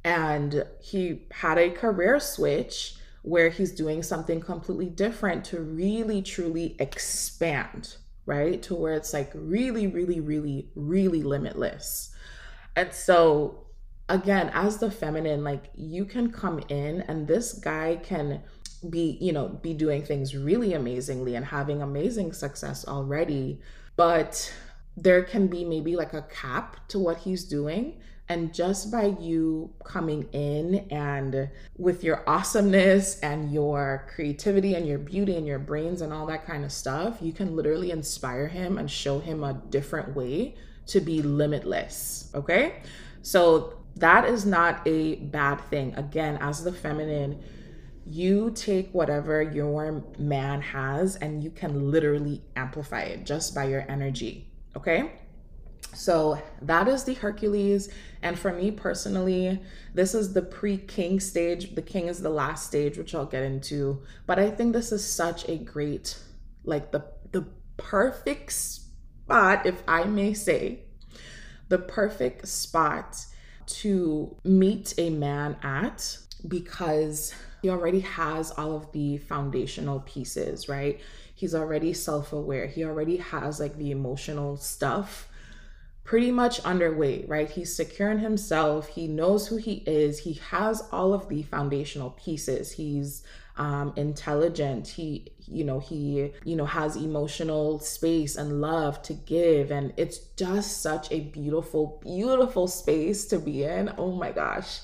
And 0.05 0.66
he 0.81 1.22
had 1.33 1.57
a 1.57 1.70
career 1.70 2.20
switch 2.20 2.96
where 3.22 3.48
he's 3.48 3.72
doing 3.72 4.02
something 4.02 4.40
completely 4.40 4.90
different 4.90 5.44
to 5.46 5.61
really 5.61 6.20
truly 6.20 6.76
expand 6.79 7.96
right? 8.26 8.60
To 8.64 8.74
where 8.74 8.94
it's 8.94 9.12
like 9.12 9.30
really, 9.34 9.86
really, 9.86 10.20
really, 10.20 10.68
really 10.74 11.22
limitless. 11.22 12.14
And 12.74 12.92
so, 12.92 13.66
again, 14.08 14.50
as 14.52 14.78
the 14.78 14.90
feminine, 14.90 15.42
like 15.44 15.70
you 15.74 16.04
can 16.04 16.30
come 16.30 16.60
in 16.68 17.02
and 17.02 17.26
this 17.26 17.54
guy 17.54 17.96
can 18.02 18.42
be, 18.90 19.16
you 19.20 19.32
know, 19.32 19.48
be 19.48 19.72
doing 19.72 20.02
things 20.04 20.36
really 20.36 20.74
amazingly 20.74 21.34
and 21.34 21.46
having 21.46 21.80
amazing 21.80 22.32
success 22.32 22.86
already. 22.86 23.60
But 23.96 24.52
there 24.96 25.22
can 25.22 25.46
be 25.46 25.64
maybe 25.64 25.96
like 25.96 26.14
a 26.14 26.22
cap 26.22 26.88
to 26.88 26.98
what 26.98 27.18
he's 27.18 27.44
doing 27.44 28.00
and 28.28 28.52
just 28.52 28.90
by 28.90 29.14
you 29.20 29.70
coming 29.85 30.28
in 30.32 30.87
and 30.90 31.48
with 31.78 32.02
your 32.02 32.28
awesomeness 32.28 33.20
and 33.20 33.52
your 33.52 34.09
creativity 34.12 34.74
and 34.74 34.87
your 34.87 34.98
beauty 34.98 35.37
and 35.37 35.46
your 35.46 35.61
brains 35.61 36.00
and 36.00 36.12
all 36.12 36.26
that 36.26 36.44
kind 36.44 36.64
of 36.64 36.72
stuff, 36.72 37.18
you 37.20 37.32
can 37.32 37.54
literally 37.54 37.92
inspire 37.92 38.48
him 38.48 38.78
and 38.78 38.90
show 38.90 39.20
him 39.20 39.44
a 39.44 39.54
different 39.70 40.16
way 40.16 40.56
to 40.87 41.00
be 41.00 41.22
limitless. 41.22 42.30
Okay. 42.35 42.82
So 43.22 43.78
that 43.96 44.24
is 44.24 44.44
not 44.44 44.82
a 44.87 45.16
bad 45.16 45.61
thing. 45.70 45.94
Again, 45.94 46.37
as 46.40 46.64
the 46.64 46.72
feminine, 46.72 47.40
you 48.04 48.50
take 48.56 48.92
whatever 48.92 49.40
your 49.40 50.04
man 50.18 50.62
has 50.62 51.14
and 51.16 51.44
you 51.44 51.50
can 51.50 51.92
literally 51.92 52.42
amplify 52.56 53.02
it 53.02 53.24
just 53.24 53.54
by 53.54 53.64
your 53.64 53.85
energy. 53.88 54.48
Okay. 54.76 55.12
So 55.94 56.40
that 56.60 56.88
is 56.88 57.04
the 57.04 57.14
Hercules. 57.14 57.88
And 58.22 58.38
for 58.38 58.52
me 58.52 58.70
personally, 58.70 59.60
this 59.94 60.14
is 60.14 60.34
the 60.34 60.42
pre 60.42 60.76
king 60.76 61.18
stage. 61.20 61.74
The 61.74 61.82
king 61.82 62.08
is 62.08 62.20
the 62.20 62.30
last 62.30 62.66
stage, 62.66 62.98
which 62.98 63.14
I'll 63.14 63.24
get 63.24 63.42
into. 63.42 64.02
But 64.26 64.38
I 64.38 64.50
think 64.50 64.74
this 64.74 64.92
is 64.92 65.10
such 65.10 65.48
a 65.48 65.56
great, 65.56 66.18
like 66.64 66.92
the 66.92 67.04
the 67.32 67.46
perfect 67.78 68.52
spot, 68.52 69.64
if 69.64 69.82
I 69.88 70.04
may 70.04 70.34
say, 70.34 70.80
the 71.68 71.78
perfect 71.78 72.46
spot 72.46 73.24
to 73.66 74.36
meet 74.44 74.94
a 74.98 75.10
man 75.10 75.56
at 75.62 76.18
because 76.46 77.34
he 77.66 77.70
already 77.70 77.98
has 77.98 78.52
all 78.52 78.76
of 78.76 78.92
the 78.92 79.18
foundational 79.18 79.98
pieces, 80.07 80.68
right? 80.68 81.00
He's 81.35 81.52
already 81.52 81.92
self 81.94 82.33
aware. 82.33 82.68
He 82.68 82.85
already 82.85 83.16
has 83.16 83.59
like 83.59 83.76
the 83.76 83.90
emotional 83.90 84.57
stuff 84.57 85.29
pretty 86.05 86.31
much 86.31 86.61
underway, 86.61 87.24
right? 87.26 87.50
He's 87.50 87.74
secure 87.74 88.12
in 88.12 88.20
himself. 88.20 88.87
He 88.87 89.09
knows 89.09 89.48
who 89.48 89.57
he 89.57 89.83
is. 89.85 90.20
He 90.20 90.35
has 90.35 90.81
all 90.92 91.12
of 91.12 91.29
the 91.29 91.42
foundational 91.42 92.11
pieces. 92.11 92.70
He's 92.70 93.24
um, 93.57 93.92
intelligent. 93.96 94.87
He, 94.87 95.33
you 95.48 95.64
know, 95.64 95.81
he, 95.81 96.31
you 96.44 96.55
know, 96.55 96.66
has 96.66 96.94
emotional 96.94 97.81
space 97.81 98.37
and 98.37 98.61
love 98.61 99.02
to 99.02 99.12
give. 99.12 99.72
And 99.72 99.92
it's 99.96 100.18
just 100.37 100.83
such 100.83 101.11
a 101.11 101.18
beautiful, 101.18 102.00
beautiful 102.00 102.68
space 102.68 103.24
to 103.26 103.40
be 103.40 103.64
in. 103.64 103.92
Oh 103.98 104.12
my 104.12 104.31
gosh. 104.31 104.83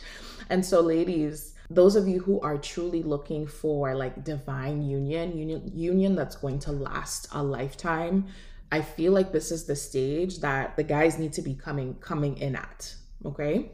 And 0.51 0.66
so, 0.66 0.81
ladies, 0.81 1.52
those 1.75 1.97
of 1.97 2.09
you 2.09 2.21
who 2.21 2.41
are 2.41 2.59
truly 2.59 3.03
looking 3.03 3.47
for 3.47 3.95
like 3.95 4.25
divine 4.25 4.83
union, 4.83 5.37
union, 5.37 5.71
union 5.75 6.15
that's 6.15 6.37
going 6.37 6.59
to 6.61 6.73
last 6.73 7.29
a 7.33 7.43
lifetime, 7.43 8.27
I 8.71 8.81
feel 8.81 9.13
like 9.13 9.33
this 9.33 9.51
is 9.51 9.65
the 9.65 9.77
stage 9.77 10.41
that 10.41 10.77
the 10.77 10.83
guys 10.83 11.19
need 11.19 11.33
to 11.35 11.43
be 11.43 11.55
coming 11.55 11.95
coming 11.97 12.37
in 12.39 12.57
at, 12.57 12.95
okay? 13.25 13.73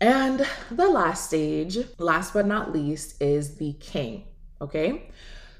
And 0.00 0.46
the 0.70 0.88
last 0.88 1.26
stage, 1.26 1.78
last 1.98 2.32
but 2.32 2.46
not 2.46 2.72
least, 2.72 3.20
is 3.20 3.56
the 3.56 3.74
king, 3.74 4.24
okay? 4.60 5.10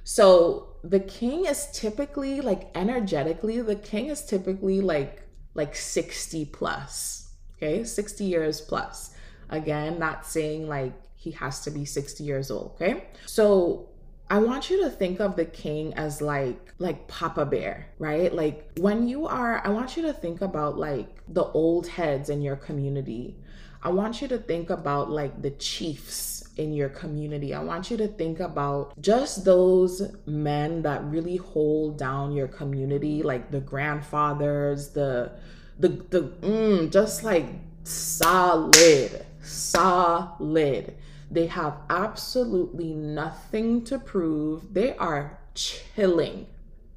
So 0.04 0.76
the 0.82 1.00
king 1.00 1.46
is 1.46 1.68
typically 1.72 2.40
like 2.40 2.70
energetically, 2.74 3.60
the 3.60 3.76
king 3.76 4.06
is 4.06 4.24
typically 4.24 4.80
like 4.80 5.22
like 5.54 5.74
60 5.74 6.44
plus, 6.46 7.32
okay? 7.56 7.84
60 7.84 8.24
years 8.24 8.60
plus. 8.60 9.14
Again, 9.50 9.98
not 9.98 10.24
saying 10.24 10.68
like 10.68 10.94
he 11.20 11.30
has 11.32 11.60
to 11.60 11.70
be 11.70 11.84
60 11.84 12.24
years 12.24 12.50
old, 12.50 12.72
okay? 12.76 13.04
So 13.26 13.90
I 14.30 14.38
want 14.38 14.70
you 14.70 14.82
to 14.84 14.90
think 14.90 15.20
of 15.20 15.36
the 15.36 15.44
king 15.44 15.92
as 15.94 16.22
like 16.22 16.72
like 16.78 17.08
Papa 17.08 17.44
Bear, 17.44 17.88
right? 17.98 18.32
Like 18.32 18.70
when 18.78 19.06
you 19.06 19.26
are 19.26 19.60
I 19.62 19.68
want 19.68 19.98
you 19.98 20.02
to 20.04 20.14
think 20.14 20.40
about 20.40 20.78
like 20.78 21.08
the 21.28 21.44
old 21.44 21.86
heads 21.88 22.30
in 22.30 22.40
your 22.40 22.56
community. 22.56 23.36
I 23.82 23.90
want 23.90 24.22
you 24.22 24.28
to 24.28 24.38
think 24.38 24.70
about 24.70 25.10
like 25.10 25.42
the 25.42 25.50
chiefs 25.50 26.48
in 26.56 26.72
your 26.72 26.88
community. 26.88 27.52
I 27.54 27.62
want 27.62 27.90
you 27.90 27.98
to 27.98 28.08
think 28.08 28.40
about 28.40 28.98
just 28.98 29.44
those 29.44 30.16
men 30.24 30.80
that 30.82 31.04
really 31.04 31.36
hold 31.36 31.98
down 31.98 32.32
your 32.32 32.48
community, 32.48 33.22
like 33.22 33.50
the 33.50 33.60
grandfathers, 33.60 34.88
the 34.88 35.32
the 35.78 35.88
the 35.88 36.22
mm, 36.40 36.90
just 36.90 37.24
like 37.24 37.46
solid, 37.84 39.26
solid 39.42 40.94
they 41.30 41.46
have 41.46 41.76
absolutely 41.88 42.92
nothing 42.92 43.84
to 43.84 43.98
prove. 43.98 44.74
They 44.74 44.96
are 44.96 45.38
chilling. 45.54 46.46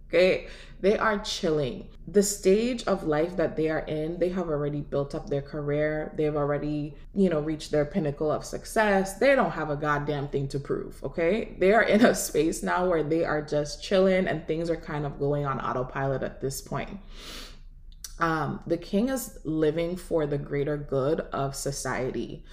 Okay. 0.08 0.48
They 0.80 0.98
are 0.98 1.20
chilling. 1.20 1.88
The 2.08 2.24
stage 2.24 2.84
of 2.84 3.06
life 3.06 3.38
that 3.38 3.56
they 3.56 3.70
are 3.70 3.80
in, 3.80 4.20
they 4.20 4.30
have 4.30 4.50
already 4.50 4.82
built 4.82 5.16
up 5.16 5.30
their 5.30 5.42
career. 5.42 6.14
They've 6.18 6.36
already, 6.36 6.96
you 7.16 7.30
know, 7.30 7.40
reached 7.40 7.72
their 7.72 7.86
pinnacle 7.86 8.30
of 8.30 8.44
success. 8.44 9.18
They 9.18 9.34
don't 9.34 9.52
have 9.52 9.70
a 9.70 9.78
goddamn 9.78 10.28
thing 10.28 10.50
to 10.50 10.60
prove. 10.60 11.02
Okay. 11.04 11.56
They 11.58 11.72
are 11.72 11.84
in 11.84 12.04
a 12.06 12.14
space 12.14 12.64
now 12.64 12.88
where 12.90 13.04
they 13.04 13.24
are 13.24 13.42
just 13.42 13.82
chilling 13.82 14.28
and 14.28 14.46
things 14.46 14.70
are 14.70 14.76
kind 14.76 15.06
of 15.06 15.20
going 15.20 15.46
on 15.46 15.62
autopilot 15.62 16.22
at 16.22 16.42
this 16.42 16.60
point. 16.60 17.00
Um, 18.20 18.60
the 18.68 18.78
king 18.78 19.10
is 19.10 19.40
living 19.44 19.96
for 19.96 20.26
the 20.26 20.38
greater 20.38 20.78
good 20.78 21.22
of 21.32 21.56
society. 21.56 22.44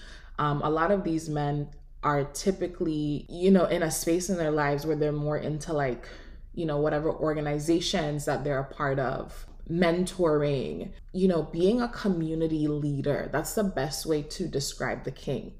Um, 0.41 0.63
a 0.63 0.71
lot 0.71 0.89
of 0.89 1.03
these 1.03 1.29
men 1.29 1.69
are 2.01 2.23
typically, 2.23 3.27
you 3.29 3.51
know, 3.51 3.65
in 3.65 3.83
a 3.83 3.91
space 3.91 4.27
in 4.27 4.37
their 4.37 4.49
lives 4.49 4.87
where 4.87 4.95
they're 4.95 5.11
more 5.11 5.37
into 5.37 5.71
like, 5.71 6.09
you 6.55 6.65
know, 6.65 6.79
whatever 6.79 7.11
organizations 7.11 8.25
that 8.25 8.43
they're 8.43 8.59
a 8.59 8.73
part 8.73 8.97
of, 8.97 9.45
mentoring, 9.69 10.93
you 11.13 11.27
know, 11.27 11.43
being 11.43 11.79
a 11.79 11.87
community 11.89 12.67
leader. 12.67 13.29
That's 13.31 13.53
the 13.53 13.63
best 13.63 14.07
way 14.07 14.23
to 14.23 14.47
describe 14.47 15.03
the 15.03 15.11
king. 15.11 15.53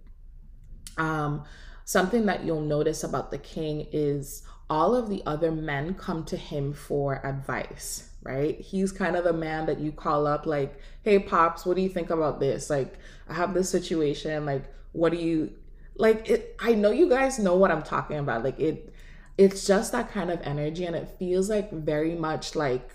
Um, 0.97 1.43
something 1.85 2.25
that 2.25 2.43
you'll 2.43 2.61
notice 2.61 3.03
about 3.03 3.29
the 3.29 3.37
king 3.37 3.85
is 3.91 4.41
all 4.67 4.95
of 4.95 5.09
the 5.09 5.21
other 5.27 5.51
men 5.51 5.93
come 5.93 6.25
to 6.25 6.37
him 6.37 6.73
for 6.73 7.23
advice 7.23 8.10
right? 8.23 8.59
He's 8.59 8.91
kind 8.91 9.15
of 9.15 9.23
the 9.23 9.33
man 9.33 9.65
that 9.65 9.79
you 9.79 9.91
call 9.91 10.27
up, 10.27 10.45
like, 10.45 10.79
hey, 11.03 11.19
Pops, 11.19 11.65
what 11.65 11.75
do 11.75 11.81
you 11.81 11.89
think 11.89 12.09
about 12.09 12.39
this? 12.39 12.69
Like, 12.69 12.99
I 13.27 13.33
have 13.33 13.53
this 13.53 13.69
situation. 13.69 14.45
Like, 14.45 14.65
what 14.91 15.11
do 15.11 15.17
you 15.17 15.51
like? 15.95 16.29
It, 16.29 16.55
I 16.59 16.73
know 16.73 16.91
you 16.91 17.09
guys 17.09 17.39
know 17.39 17.55
what 17.55 17.71
I'm 17.71 17.83
talking 17.83 18.17
about. 18.17 18.43
Like, 18.43 18.59
it, 18.59 18.93
it's 19.37 19.65
just 19.65 19.91
that 19.93 20.11
kind 20.11 20.29
of 20.29 20.39
energy, 20.41 20.85
and 20.85 20.95
it 20.95 21.15
feels 21.17 21.49
like 21.49 21.71
very 21.71 22.15
much 22.15 22.55
like, 22.55 22.89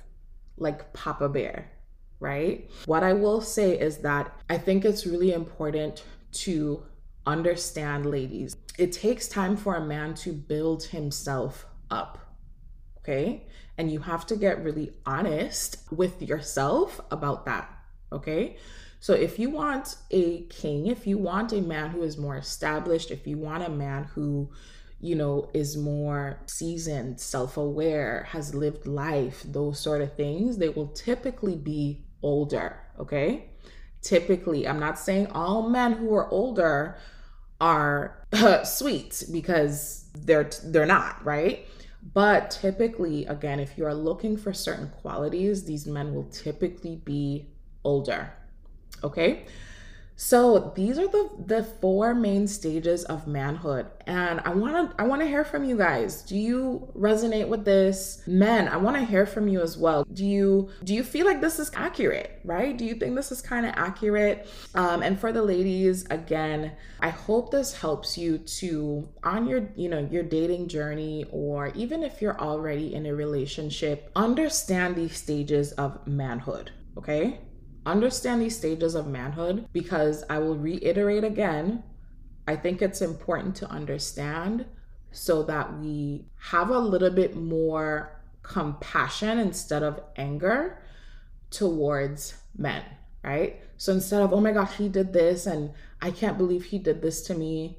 like 0.57 0.93
Papa 0.93 1.29
Bear, 1.29 1.71
right? 2.21 2.71
What 2.85 3.03
I 3.03 3.13
will 3.13 3.41
say 3.41 3.79
is 3.79 3.99
that 3.99 4.33
I 4.49 4.59
think 4.59 4.85
it's 4.85 5.07
really 5.07 5.33
important 5.33 6.05
to 6.33 6.83
understand, 7.27 8.07
ladies, 8.07 8.57
it 8.79 8.93
takes 8.93 9.27
time 9.27 9.57
for 9.57 9.75
a 9.75 9.85
man 9.85 10.15
to 10.15 10.33
build 10.33 10.85
himself 10.85 11.67
up, 11.91 12.19
okay? 12.99 13.47
And 13.79 13.91
you 13.91 14.01
have 14.01 14.27
to 14.27 14.37
get 14.37 14.65
really 14.65 14.93
honest 15.05 15.79
with 15.91 16.23
yourself 16.23 17.01
about 17.11 17.45
that, 17.47 17.71
okay? 18.11 18.57
So 19.01 19.13
if 19.13 19.39
you 19.39 19.51
want 19.51 19.97
a 20.11 20.43
king, 20.45 20.87
if 20.87 21.07
you 21.07 21.19
want 21.19 21.53
a 21.53 21.61
man 21.61 21.91
who 21.91 22.03
is 22.03 22.17
more 22.17 22.37
established, 22.37 23.11
if 23.11 23.27
you 23.27 23.37
want 23.37 23.63
a 23.63 23.69
man 23.69 24.05
who 24.05 24.51
you 25.01 25.15
know, 25.15 25.51
is 25.53 25.77
more 25.77 26.39
seasoned, 26.47 27.21
self 27.21 27.57
aware, 27.57 28.27
has 28.31 28.55
lived 28.55 28.87
life, 28.87 29.43
those 29.47 29.79
sort 29.79 30.01
of 30.01 30.15
things, 30.15 30.59
they 30.59 30.69
will 30.69 30.89
typically 30.89 31.57
be 31.57 32.05
older. 32.23 32.81
Okay. 32.99 33.51
Typically, 34.01 34.67
I'm 34.67 34.81
not 34.81 34.99
saying 34.99 35.27
all 35.29 35.69
men 35.69 35.93
who 35.93 36.15
are 36.15 36.31
older 36.31 36.97
are 37.61 38.23
sweet 38.65 39.25
because 39.31 40.09
they're 40.15 40.51
they're 40.65 40.87
not, 40.87 41.25
right? 41.25 41.67
But 42.13 42.51
typically, 42.51 43.27
again, 43.27 43.59
if 43.59 43.77
you 43.77 43.85
are 43.85 43.95
looking 43.95 44.37
for 44.37 44.53
certain 44.53 44.91
qualities, 45.01 45.65
these 45.65 45.87
men 45.87 46.15
will 46.15 46.25
typically 46.25 46.97
be 46.97 47.49
older. 47.85 48.33
Okay? 49.03 49.47
So 50.19 50.73
these 50.75 50.99
are 50.99 51.07
the 51.09 51.31
the 51.45 51.63
four 51.63 52.15
main 52.15 52.47
stages 52.47 53.05
of 53.05 53.27
manhood 53.27 53.87
and 54.07 54.41
I 54.41 54.51
want 54.55 54.91
to 54.91 55.03
I 55.03 55.07
want 55.07 55.21
to 55.21 55.29
hear 55.29 55.45
from 55.45 55.63
you 55.63 55.77
guys. 55.77 56.23
Do 56.23 56.39
you 56.39 56.91
resonate 56.97 57.49
with 57.49 57.67
this? 57.67 58.23
Men, 58.27 58.67
I 58.69 58.79
want 58.79 58.97
to 58.97 59.05
hear 59.05 59.27
from 59.27 59.47
you 59.47 59.61
as 59.61 59.77
well. 59.77 60.05
Do 60.11 60.25
you 60.25 60.71
do 60.85 60.95
you 60.95 61.05
feel 61.05 61.27
like 61.27 61.43
this 61.43 61.59
is 61.59 61.71
accurate, 61.75 62.41
right? 62.45 62.77
Do 62.77 62.87
you 62.87 62.95
think 62.95 63.15
this 63.15 63.31
is 63.31 63.43
kind 63.43 63.67
of 63.67 63.75
accurate? 63.77 64.49
Um 64.75 65.03
and 65.03 65.21
for 65.21 65.33
the 65.33 65.43
ladies, 65.43 66.07
again, 66.09 66.73
I 67.01 67.11
hope 67.11 67.51
this 67.51 67.75
helps 67.75 68.17
you 68.17 68.39
to 68.39 69.07
on 69.23 69.47
your, 69.47 69.69
you 69.77 69.91
know, 69.91 70.09
your 70.11 70.23
dating 70.23 70.69
journey 70.69 71.27
or 71.31 71.69
even 71.75 72.03
if 72.03 72.23
you're 72.23 72.41
already 72.41 72.95
in 72.95 73.05
a 73.05 73.15
relationship, 73.15 74.11
understand 74.17 74.97
these 74.97 75.15
stages 75.15 75.73
of 75.73 76.07
manhood, 76.07 76.71
okay? 76.97 77.41
Understand 77.87 78.43
these 78.43 78.57
stages 78.57 78.95
of 78.95 79.07
manhood 79.07 79.69
because 79.73 80.25
I 80.29 80.39
will 80.39 80.57
reiterate 80.57 81.25
again. 81.25 81.85
I 82.47 82.57
think 82.57 82.83
it's 82.83 83.01
important 83.01 83.55
to 83.57 83.71
understand 83.71 84.67
so 85.13 85.43
that 85.45 85.79
we 85.79 86.27
have 86.51 86.71
a 86.71 86.79
little 86.79 87.11
bit 87.11 87.37
more 87.37 88.21
compassion 88.43 89.39
instead 89.39 89.83
of 89.83 90.01
anger 90.17 90.83
towards 91.51 92.35
men, 92.57 92.83
right? 93.23 93.61
So 93.79 93.93
instead 93.93 94.23
of, 94.23 94.33
oh 94.33 94.41
my 94.41 94.53
gosh, 94.53 94.77
he 94.77 94.89
did 94.89 95.13
this 95.13 95.47
and 95.47 95.73
I 96.03 96.11
can't 96.11 96.39
believe 96.39 96.65
he 96.65 96.79
did 96.79 97.01
this 97.01 97.23
to 97.23 97.35
me, 97.35 97.79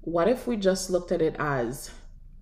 what 0.00 0.28
if 0.28 0.46
we 0.46 0.56
just 0.56 0.90
looked 0.90 1.12
at 1.12 1.22
it 1.22 1.36
as, 1.38 1.90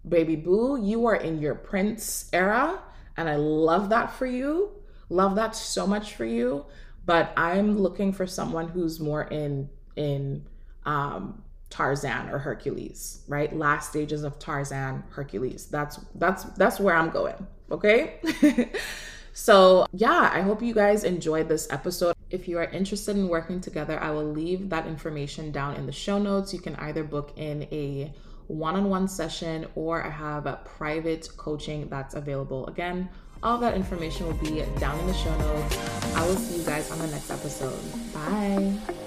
baby 0.07 0.37
boo, 0.37 0.79
you 0.83 1.07
are 1.07 1.17
in 1.17 1.41
your 1.41 1.55
prince 1.55 2.29
era 2.33 2.83
and 3.17 3.29
I 3.29 3.37
love 3.37 3.91
that 3.91 4.13
for 4.13 4.27
you. 4.27 4.71
Love 5.09 5.37
that 5.37 5.55
so 5.55 5.87
much 5.87 6.15
for 6.15 6.25
you 6.25 6.65
but 7.07 7.33
I'm 7.37 7.79
looking 7.79 8.13
for 8.13 8.27
someone 8.27 8.69
who's 8.69 9.01
more 9.01 9.25
in 9.25 9.69
in 9.97 10.45
um, 10.87 11.43
Tarzan 11.71 12.29
or 12.31 12.39
Hercules, 12.39 13.23
right? 13.29 13.55
Last 13.55 13.91
stages 13.91 14.23
of 14.23 14.39
Tarzan, 14.39 15.03
Hercules. 15.11 15.67
That's 15.67 15.99
that's 16.15 16.45
that's 16.45 16.79
where 16.79 16.95
I'm 16.95 17.11
going. 17.11 17.47
Okay. 17.71 18.21
so 19.33 19.87
yeah, 19.93 20.31
I 20.33 20.41
hope 20.41 20.63
you 20.63 20.75
guys 20.75 21.05
enjoyed 21.05 21.49
this 21.49 21.67
episode. 21.71 22.15
If 22.31 22.49
you 22.49 22.59
are 22.59 22.65
interested 22.65 23.17
in 23.17 23.29
working 23.29 23.61
together, 23.61 24.01
I 24.01 24.11
will 24.11 24.31
leave 24.31 24.71
that 24.71 24.87
information 24.87 25.51
down 25.51 25.75
in 25.75 25.87
the 25.87 25.93
show 25.93 26.19
notes. 26.19 26.53
You 26.53 26.61
can 26.61 26.77
either 26.77 27.05
book 27.05 27.33
in 27.37 27.65
a 27.71 28.13
one-on-one 28.47 29.09
session 29.09 29.67
or 29.75 30.05
I 30.05 30.11
have 30.11 30.47
a 30.47 30.61
private 30.65 31.29
coaching 31.37 31.89
that's 31.89 32.15
available. 32.15 32.67
Again, 32.67 33.09
all 33.45 33.59
that 33.59 33.75
information 33.75 34.27
will 34.27 34.35
be 34.35 34.65
down 34.79 34.99
in 34.99 35.07
the 35.07 35.15
show 35.15 35.37
notes. 35.37 36.15
I 36.17 36.27
will 36.27 36.37
see 36.37 36.59
you 36.59 36.65
guys 36.67 36.91
on 36.91 36.99
the 36.99 37.07
next 37.09 37.31
episode. 37.31 37.79
Bye. 38.15 39.04